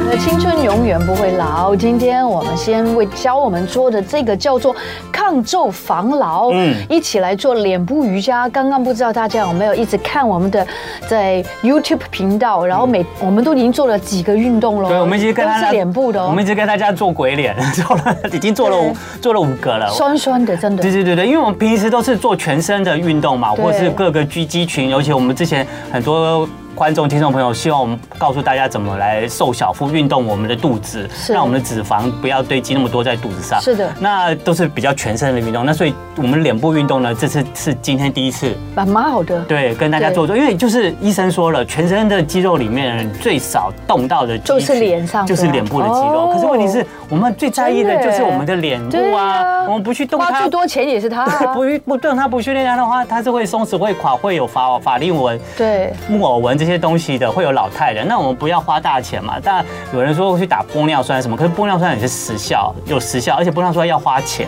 [0.09, 1.75] 的青春永远不会老。
[1.75, 4.75] 今天我们先为教我们做的这个叫做
[5.11, 8.49] 抗皱防老，嗯，一起来做脸部瑜伽。
[8.49, 10.65] 刚刚不知道大家有没有一直看我们的
[11.07, 14.89] 在 YouTube 频道，然后每我们都已经做了几个运动了。
[14.89, 18.91] 对，我们已经跟大家脸部的，我们一直跟大家做鬼脸， 做了已经做了五
[19.21, 20.81] 做了五个了，酸酸的，真的。
[20.81, 26.49] 对对对对，因为我们平时都是做全身的运动嘛，或者是各个肌肌群，尤其我们之前很多。
[26.79, 33.59] 观众、听众朋友，希望我们告诉大家怎么来瘦小腹、运动我们的肚子，让我们的脂肪不要堆积那么多在肚子上。
[33.59, 35.65] 是的，那都是比较全身的运动。
[35.65, 39.41] 那所以我们脸部运动呢，这次是今天第一次，蛮好的。
[39.41, 46.31] 对，跟大家做做，因为就是医生说了，全身的肌肉里面最少动到的就是脸上，就是脸部的肌肉。
[46.33, 51.25] 可是问题是我们最在意的就是我们的脸部啊，我们不去动它，花最多钱也是它。
[51.53, 57.49] 不不动它，不训练它的话，它是会松弛、会垮、会有法法令纹、对木偶纹这些东西的，会有。
[57.59, 59.37] 老态的，那我们不要花大钱嘛。
[59.43, 64.47] 但有人说会去打玻尿酸什么，可是玻尿酸也是时效，有时效，而且玻尿酸要花钱。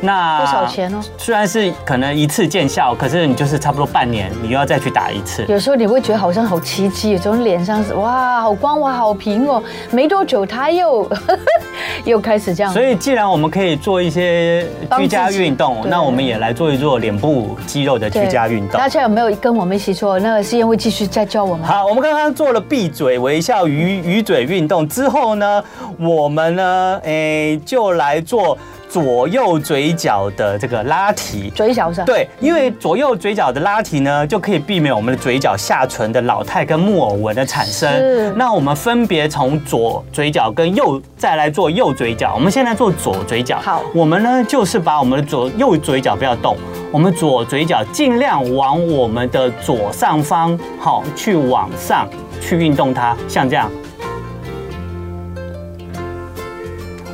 [0.00, 1.00] 那多少钱哦？
[1.18, 5.44] 虽然是可能一次见效，可是你就是差不多半年，你又要再去打一次。
[5.46, 9.62] 有时候你会觉得好像好奇迹，从脸上是哇，好光滑，好平哦。
[9.90, 11.06] 没多久它又
[12.04, 12.72] 又开始这样。
[12.72, 18.78] 所以既然我们可以做一些居家运动，那我们也来做一做脸部肌肉的居家运动。
[18.78, 20.18] 大家有没有跟我们一起做？
[20.18, 21.66] 那个思妍会继续再教我们。
[21.66, 25.62] 好，我们刚刚做了闭嘴微笑鱼鱼嘴运动之后呢，
[25.98, 28.56] 我们呢，哎、欸，就来做。
[28.90, 38.36] 左右嘴角的这个拉提，嘴角上对，因为左右嘴角的拉提呢，就可以避免我们的嘴角下唇的老态跟木偶纹的产生。
[38.36, 42.34] 那我们分别从左嘴角跟右再来做右嘴角。
[42.34, 43.60] 我们现在做左嘴角。
[43.60, 46.56] 好，我们呢就是把我们的左右嘴角不要动，
[46.90, 52.08] 我们左嘴角尽量往我们的左上方，好，去往上
[52.40, 53.70] 去运动它，像这样。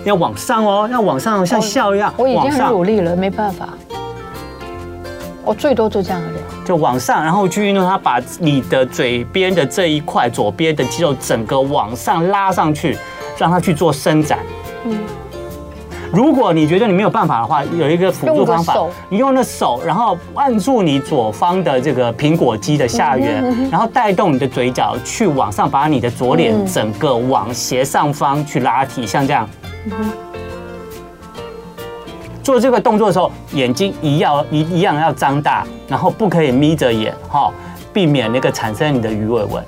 [0.07, 2.14] 要往上哦，要往上，像笑一样。
[2.16, 3.71] 我已经很努力了，没办法。
[5.45, 6.29] 我最多就这样子。
[6.64, 12.97] 就往上，然后去运动它，把你的嘴边的这一块左边的肌肉整个往上拉上去，
[13.37, 14.38] 让它去做伸展。
[14.85, 14.97] 嗯。
[16.12, 18.77] 如果你觉得你没有办法的话，有一个辅助方法，
[19.09, 29.49] 你用那手，然后按住你左方的这个苹果肌的下缘，然后带动你的嘴角去往上，把你的左脸整个往斜上方去拉提，像这样。
[32.42, 37.53] 做这个动作的时候，眼睛一要一一样要张大，然后不可以眯着眼，哈，
[37.92, 39.64] 避免那个产生你的鱼尾纹。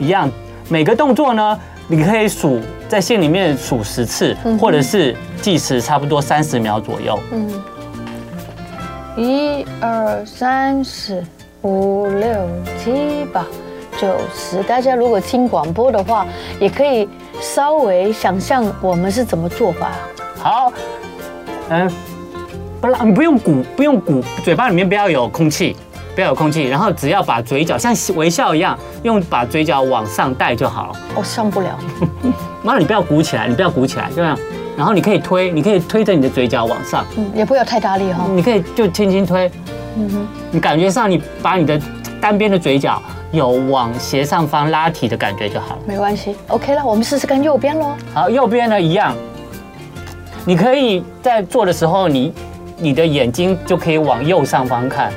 [0.00, 0.30] 一样，
[0.68, 7.18] 每个动作呢，你可以数在心里面数十次，或者是计时差不多三十秒左右。
[7.32, 7.62] 嗯，
[9.16, 11.22] 一二三四
[11.60, 12.48] 五六
[12.82, 13.44] 七八
[14.00, 14.62] 九十。
[14.64, 16.26] 大家如果听广播的话，
[16.60, 17.08] 也可以。
[17.40, 19.90] 稍微想象我们是怎么做法？
[20.38, 20.72] 好，
[21.68, 21.90] 嗯，
[22.80, 25.76] 不啦，你不用鼓，不用鼓，嘴巴里面不要有空气，
[26.14, 30.92] 不要有空气，然后只要把嘴角像微笑一样，用把嘴角往上带就好了。
[31.16, 31.76] 我上不了，
[32.62, 34.38] 妈，你不要鼓起来，你不要鼓起来，就这样。
[34.76, 38.24] 然后你可以推，你可以推着你的嘴角往上，嗯，也不要太大力哈。
[38.30, 39.50] 你可以就轻轻推，
[39.96, 41.78] 嗯哼，你感觉上你把你的
[42.24, 43.02] 单边的嘴角。
[43.32, 47.94] 有往斜上方拉提的感觉就好了，没关系，OK 了，我们试试看右边喽。
[48.14, 49.14] 好，右边呢一样，
[50.46, 52.32] 你可以在做的时候，你
[52.78, 55.12] 你的眼睛就可以往右上方看，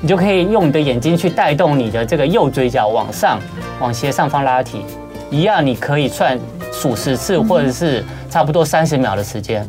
[0.00, 3.38] 你就可以用你的眼睛去带动你的这个右嘴角往上，
[3.78, 4.82] 往斜上方拉提，
[5.30, 6.40] 一样你可以算
[6.72, 9.68] 数十次，或者是差不多三十秒的时间。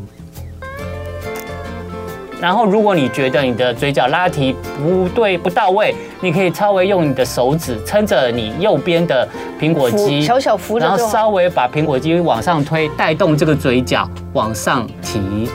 [2.43, 9.25] 然后，如果你觉得你的嘴角拉提不对、不到位，你可以稍微用你的手指撑着你右边的
[9.57, 15.49] 苹果肌，小小扶着，然后稍微把苹果肌往上推，带动这个嘴角往上提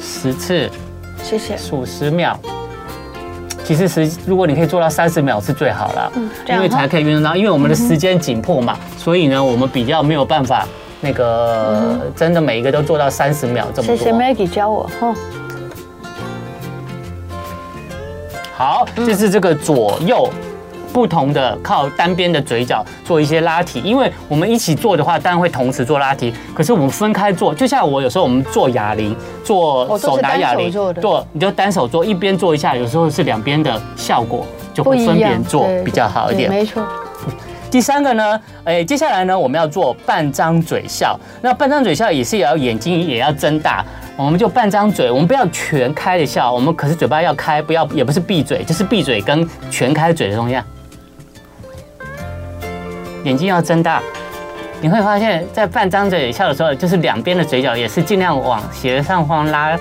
[0.00, 0.68] 十次，
[1.22, 2.36] 谢谢，数十秒。
[3.62, 10.66] 其实十，如果你可以做到三十秒是最好了，嗯，因为才可以运动到，因为我们的时间紧迫嘛，所以呢，我们比较没有办法。
[11.04, 13.94] 那个真的每一个都做到三十秒这么多。
[13.94, 15.14] 谢谢 Maggie 教我哈。
[18.56, 20.26] 好，这是这个左右
[20.94, 26.32] 不同的靠单边的嘴角做一些拉提，因为我们一起做的话，当然会同时做拉提。
[26.54, 36.48] 可是我们分开做，就像我有时候我们做哑铃，做手拿哑铃做，你就单手做，一边做一下，有时候是两边的效果就会分别做比较好一点。
[36.48, 36.82] 没错。
[37.74, 41.18] 第三个呢，哎，接下来呢，我们要做半张嘴笑。
[41.42, 43.84] 那半张嘴笑也是也要眼睛也要睁大，
[44.16, 50.56] 我们就半张嘴，我们不要全开的笑，我们可是嘴巴要开，不要也不是闭嘴，就是闭嘴跟全开嘴的东西。
[53.24, 54.00] 眼睛要睁大。
[54.80, 59.76] 你会发现在半张嘴笑的时候，就是两边的嘴角也是尽量往斜上方拉。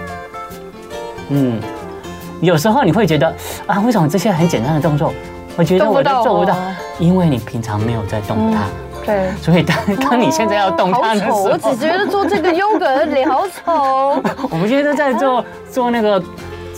[1.30, 1.62] 嗯，
[2.42, 3.32] 有时候你会觉得
[3.68, 5.14] 啊，为什么这些很简单的动作，
[5.56, 6.58] 我觉得我都做不到？
[7.00, 8.64] 因为你平常没有在动它。
[9.06, 9.30] 对。
[9.42, 14.22] 所以当当你现在要动它的时候，我只觉得做这个 yoga 的脸好丑。
[14.50, 16.24] 我们现在在做做那个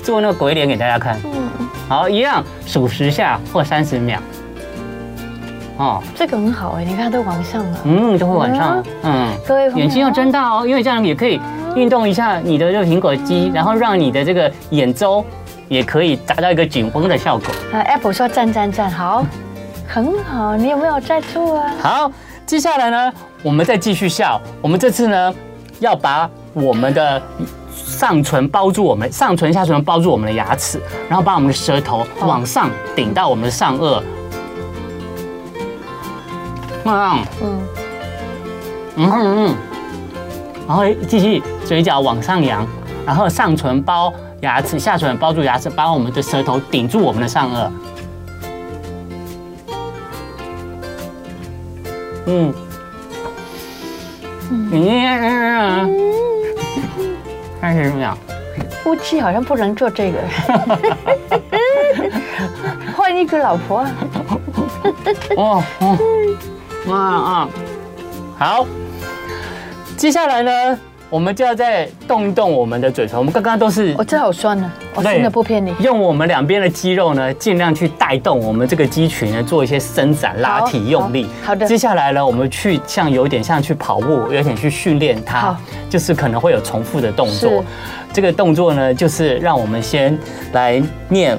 [0.03, 1.19] 做那个鬼脸给大家看。
[1.23, 1.49] 嗯。
[1.87, 4.19] 好，一样数十下或三十秒。
[5.77, 11.37] 哦，这个很好哎，你看都往上了，嗯，都会往上，嗯，各位眼睛要睁大哦，因为这样也可以
[11.75, 15.23] 运动一下你的这个苹果肌，然后让你的这个眼周
[15.67, 17.47] 也可以达到一个紧绷的效果。
[17.73, 19.25] 啊，Apple 说赞赞赞，好，
[19.87, 21.71] 很好，你有没有在做啊？
[21.81, 22.11] 好，
[22.45, 23.13] 接下来呢，
[23.43, 25.33] 我们再继续笑，我们这次呢
[25.79, 27.21] 要把我们的
[27.73, 34.01] 上唇包住我们上唇下唇包住我们的牙齿，然后把我们的舌头往上顶到我们的上颚。
[36.87, 37.61] 嗯嗯
[38.97, 39.55] 嗯嗯，
[40.67, 42.65] 然后继续嘴角往上扬，
[43.05, 47.71] 然后上唇包牙齿，下唇包住牙齿，把我们的舌头顶住我们的上顎。
[52.27, 52.53] 嗯
[54.51, 55.89] 嗯嗯，
[57.61, 58.17] 开始怎么呀？
[58.83, 60.19] 夫妻好像不能做这个，
[62.95, 63.85] 换一个老婆。
[65.37, 65.97] 哦哦。
[66.87, 67.49] 啊啊，
[68.37, 68.67] 好，
[69.97, 73.17] 接下来呢，我们就要再动一动我们的嘴唇。
[73.17, 75.75] 我们刚刚都是，我这好酸呢，我真的不骗你。
[75.79, 81.27] 用我们两边的肌肉呢，尽量去带动我们这个肌群呢，做一些伸展、拉提、用力。
[81.43, 81.65] 好的。
[81.65, 85.55] 接下来呢，我们去像有点像去跑步，有点去训练它。
[85.89, 87.63] 就是可能会有重复的动作。
[88.11, 90.17] 这个动作呢，就是让我们先
[90.51, 91.37] 来念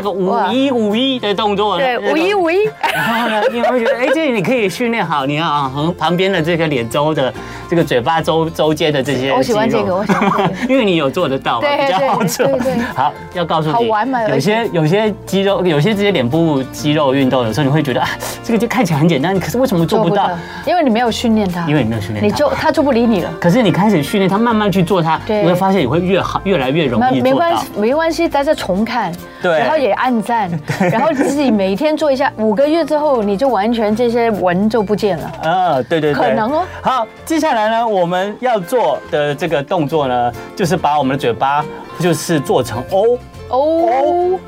[0.00, 0.30] 呜呜。
[0.30, 2.64] 五一五一的动作，对，五一五一。
[2.92, 7.32] 然后呢，你会觉得，哎，这里你可以训练好，你要和旁边的这个脸周的
[7.68, 9.36] 这个嘴巴周周间的这些肌肉。
[9.36, 12.46] 我喜欢这个，我喜欢这个，因为你有做得到，比较好做。
[12.46, 12.74] 对对。
[12.94, 14.18] 好，要告诉你，好完美。
[14.28, 18.08] 有些有些肌肉，有些这些脸部肌肉运动，有时候你会觉得啊，
[18.42, 20.30] 这个就看起来很简单，可是为什么做不到？
[20.66, 21.66] 因为你没有训练它。
[21.68, 23.30] 因为你没有训练，你就它就不理你了。
[23.40, 27.20] 可是你开始训练它，慢慢去做它，你会发现你会越好，越来越容易。
[27.20, 29.12] 没关系，没关系，大家重看，
[29.42, 30.50] 对，然后也按赞，
[30.90, 35.32] 然后自己每天做一下，五个月之后你就完全这些纹就不见了。
[35.48, 36.64] 啊，对对对，可能哦。
[36.82, 41.64] 好，接下来呢，我们要做的这个动作呢，就是把我们的嘴巴
[41.98, 44.38] 就是做成 O O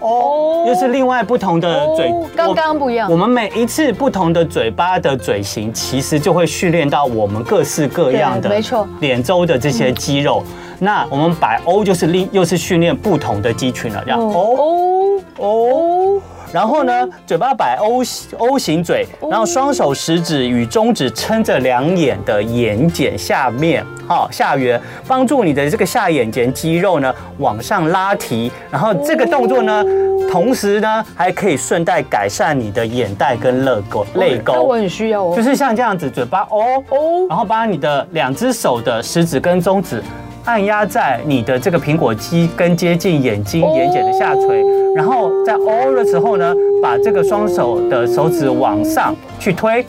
[0.00, 3.10] O，又是另外不同的嘴，刚刚不一样。
[3.10, 10.42] 我们每一次不同的嘴巴的嘴型，其实就会训练到我们各式各样的，没错，脸周的这些肌肉。
[10.78, 16.22] 那我们摆 O 就是另又是训练不同的肌群了，这样 O O O。
[16.52, 18.02] 然后呢，嘴巴摆 O
[18.38, 28.50] O 型嘴，然后双手食指与中指撑着两眼的眼睑下面，好下缘，帮助你的这个下眼睑肌肉呢往上拉提。
[28.70, 29.84] 然后这个动作呢，
[30.30, 34.62] 同时呢还可以顺带改善你的眼袋跟泪沟泪沟。
[34.62, 40.02] 我很需要哦，就是像这样子，嘴巴 O O，然后把你的两只手的食指跟中指。
[40.48, 44.64] 按压在你的这个苹果肌跟接近眼睛眼睑的下垂，
[44.96, 49.84] 然后在哦的时候呢，把这个双手的手指往上去推，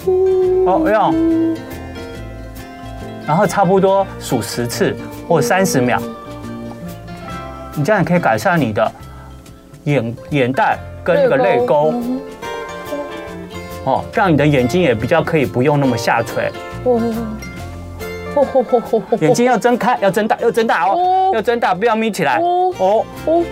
[0.66, 1.56] 哦，用，
[3.26, 4.94] 然后差不多数十次
[5.30, 5.98] 或三十秒，
[7.74, 8.92] 你这样可以改善你的
[9.86, 11.94] 眼眼袋跟那个泪沟，
[13.86, 16.52] 哦，让你的眼睛也比较可以不用那么下垂。
[19.20, 22.38] 眼睛要睁开，要睁大，要睁大哦，要睁大，不要眯起来。
[22.38, 23.44] 哦哦哦，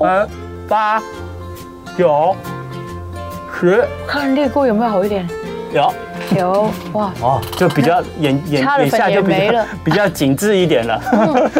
[0.00, 0.28] 嗯，
[0.68, 1.00] 八
[1.96, 2.34] 九
[3.52, 5.28] 十，看泪沟有没有好一点？
[5.72, 5.94] 有
[6.36, 11.00] 有哇哦，就比较眼眼眼下就比较 比较紧致一点了。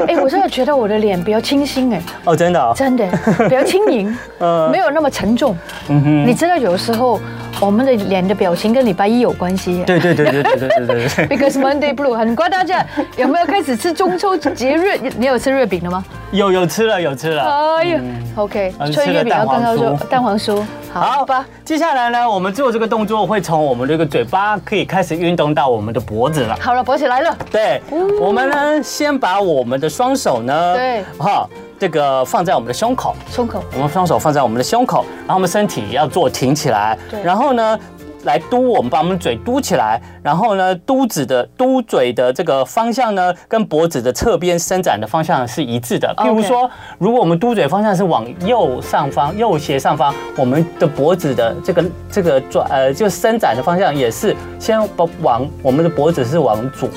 [0.06, 2.02] 哎，我真的觉得我的脸比较清新哎。
[2.24, 3.06] 哦，真的，真的
[3.48, 5.56] 比较轻盈， 嗯，没有那么沉重。
[5.88, 7.20] 嗯哼，你知道有时候。
[7.62, 9.84] 我们的脸的表情跟礼拜一有关系。
[9.86, 11.28] 对对对对对对对对。
[11.28, 12.84] Because Monday Blue，很乖，大家
[13.16, 14.98] 有没有开始吃中秋节日？
[15.16, 16.04] 你有吃月饼了吗？
[16.32, 17.42] 有有吃了有吃了。
[17.76, 18.00] 哎呀
[18.34, 20.60] ，OK，吃月饼要跟他说蛋黄酥。
[20.92, 26.58] 好吧，接下来呢，我们做这个动作会从我们这个嘴巴可以开始运动到我们的脖子了。
[26.60, 27.36] 好了，脖子来了。
[27.48, 27.80] 对，
[28.20, 31.48] 我们呢先把我们的双手呢，对，哈，
[31.82, 33.12] 这个放在我们的胸口。
[33.28, 33.60] 胸口。
[33.74, 36.96] 我们双手放在我们的胸口，然后我们身体要做挺起来。
[37.10, 37.20] 对。
[37.24, 37.76] 然后呢，
[38.22, 46.14] 来嘟，我们把我们嘴嘟起来，然后呢，嘟子的嘟嘴的这个方向呢，跟脖子的侧边伸展的方向是一致的。
[46.18, 54.78] 譬如说，如果我们嘟嘴方向是往右上方、右斜上方，我们的脖子的这个这个转呃，就伸展的方向也是先
[55.20, 56.88] 往我们的脖子是往左，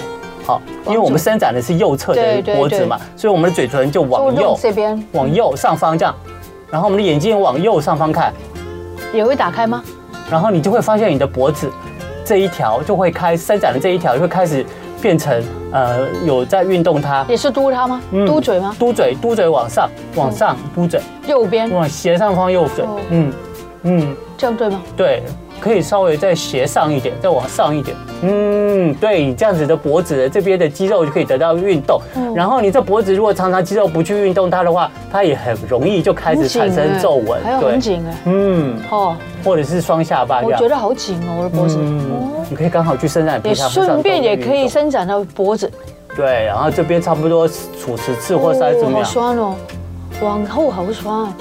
[0.46, 6.16] 好，因为我们伸展的是右侧的脖子嘛，所以我们的嘴唇就往右这边，往右上方这样，
[6.70, 8.32] 然后我们的眼睛往右上方看，
[9.12, 9.84] 也会打开吗？
[10.30, 11.72] 然后你就会发现你的脖子
[12.24, 14.66] 这一条就会开伸展的这一条就会开始
[15.02, 18.02] 变成呃有在运动它，也是嘟它吗？
[18.28, 18.76] 嘟嘴吗？
[18.78, 23.34] 嘟嘴，嘟嘴往上，往上嘟嘴，右边往斜上方右嘴，嗯
[23.84, 24.82] 嗯，这样对吗？
[24.96, 25.24] 对。
[25.60, 27.96] 可以稍微再斜上一点，再往上一点。
[28.22, 32.00] 嗯，对，这样子的脖子的这边的肌肉就可以得到运动。
[32.36, 37.44] 然后你这脖子如果常常肌肉不去运动它的话，它也很容易就开始产生皱纹。
[37.44, 38.16] 还有很紧哎。
[38.26, 38.78] 嗯。
[38.90, 39.16] 哦。
[39.44, 40.60] 或者是双下巴这样。
[40.60, 41.78] 我觉得好紧哦，我的脖子。
[41.80, 42.32] 嗯。
[42.50, 43.40] 你可以刚好去伸展。
[43.44, 45.72] 也顺便也可以伸展到脖子。
[46.16, 49.00] 对，然后这边差不多处十次或三十秒。
[49.00, 49.56] 好酸哦，
[50.22, 51.34] 往后好酸。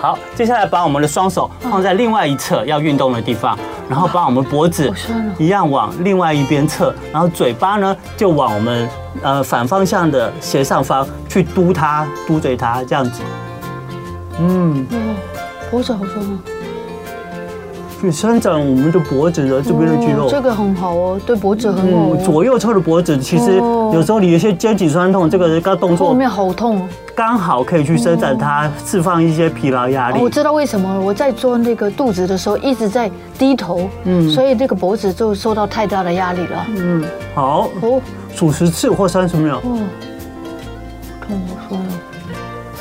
[0.00, 4.90] 好，接下来把我们的双手放在另外一侧要运动的地方，然后把我们脖子
[5.36, 8.88] 一样往另外一边侧，然后嘴巴呢就往我们
[9.22, 13.20] 呃反方向的斜上方去嘟它，嘟嘴它这样子。
[14.38, 14.86] 嗯，
[15.70, 16.38] 脖子好酸啊！
[18.00, 22.16] 去伸展我们的脖子的这边的肌肉，这个很好哦，对脖子很好。
[22.24, 23.56] 左右侧的脖子其实
[23.92, 26.88] 有时候你有些肩颈酸痛，这个刚动作后面好痛。
[27.20, 30.18] 刚好可以去伸展它，释放一些疲劳压力。
[30.18, 36.66] 我知道为什么，我在做那个肚子的时候一直在低头，嗯，所以这个脖子就受到太大的压力了。
[36.68, 37.04] 嗯，
[37.34, 38.00] 好，哦，
[38.34, 39.60] 数十次或三十秒。
[39.66, 39.86] 嗯，
[41.20, 41.92] 痛好酸哦。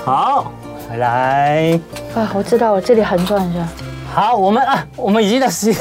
[0.06, 0.52] 好，
[0.90, 1.78] 回来。
[2.16, 3.68] 啊，我知道了，这里横转一下。
[4.14, 5.78] 好，我们啊，我们已经在实验，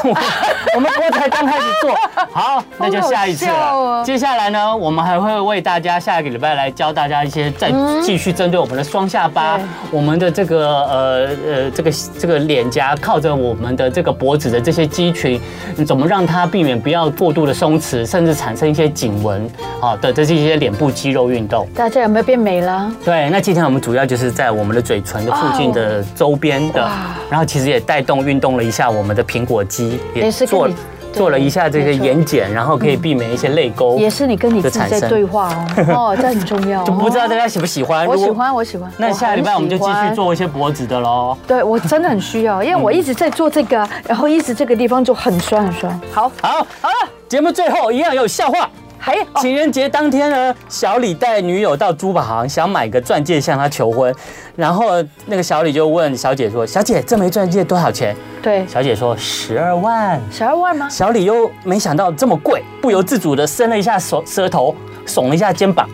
[0.75, 1.95] 我们刚才刚开始做，
[2.31, 4.05] 好，那就下一次了。
[4.05, 9.59] 接下来呢，我们还会为大家下一个礼拜来教大家一些，再继续针对我们的双下巴，
[9.91, 15.41] 我们的这个呃呃这个这个脸颊靠着我们的这个脖子的这些肌群，
[15.87, 19.49] 怎么让它避免不要过度的松弛，甚至产生一些颈纹
[19.81, 21.67] 啊的这些脸部肌肉运动。
[21.75, 22.93] 大家有没有变美了？
[23.05, 26.89] 对，那今天我们主要就是在我们的嘴唇的附近的周边的，
[27.31, 28.19] 然后其实也带动。
[28.19, 30.69] 运动了一下我们的苹果肌，也做
[31.11, 33.97] 做了一下这个眼睑，然后可以避免一些泪沟。
[33.99, 35.49] 也是你跟你自己在对话
[35.89, 36.85] 哦， 哦，这很重要。
[36.85, 38.07] 就不知道大家喜不喜欢？
[38.07, 38.93] 我喜欢，我喜欢。
[38.99, 41.37] 那下礼拜我们就继续做一些脖子的喽。
[41.47, 46.01] 对，我真的很需要，因为我一直在做这个，然后一直这个地方就很酸很酸。
[46.13, 48.69] 好，好，好了，节目最后一样有笑话。
[48.99, 54.15] 还情人节当天呢，小李带女友到珠宝行，想买个钻戒向她求婚。
[54.57, 60.89] 然后那个小李就问小姐说：“小姐，这枚钻戒多少钱？”对，小姐说：“十二万。”十二万吗？
[60.89, 64.75] 小李又没想到这么贵，不由自主的伸了一下手舌头，
[65.07, 65.89] 耸了一下肩膀。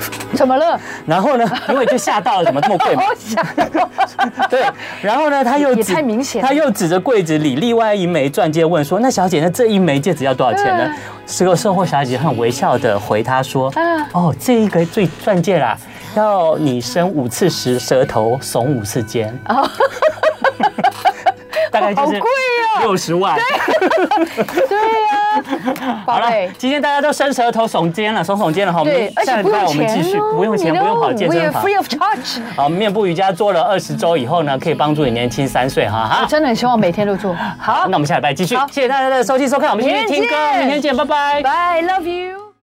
[0.34, 0.78] 怎么了？
[1.06, 1.44] 然后呢？
[1.68, 3.02] 因为就吓到了，怎么这么贵嘛？
[4.48, 4.62] 对。
[5.02, 5.44] 然后呢？
[5.44, 6.42] 他又也太明显。
[6.42, 10.90] 他又指着柜子里另外一枚钻戒问说：“那小姐，那这一枚戒指要多少钱呢？”
[11.26, 13.72] 这个售货小姐很微笑的回他说
[14.12, 15.76] ：“哦，这一个最钻戒啦，
[16.16, 19.36] 要你伸五次舌舌头，耸五次肩。”
[21.70, 22.20] 大概就是
[22.80, 23.38] 六十万。
[24.68, 25.16] 对 呀。
[26.04, 28.80] 好了，今天大家都伸舌头、耸肩了，耸耸肩了哈。
[28.80, 31.62] 我们下礼拜我们继续，不用钱，不用跑健身房。
[32.56, 36.06] 好，面部瑜伽做了二十周以后呢，可以帮助你年轻三岁哈。
[36.06, 37.34] 好，真的很希望每天都做。
[37.58, 38.56] 好，那我们下礼拜继续。
[38.70, 41.42] 谢谢大家的收听收看，我们继续听歌，明天见，拜拜。
[41.42, 42.39] Bye，love you。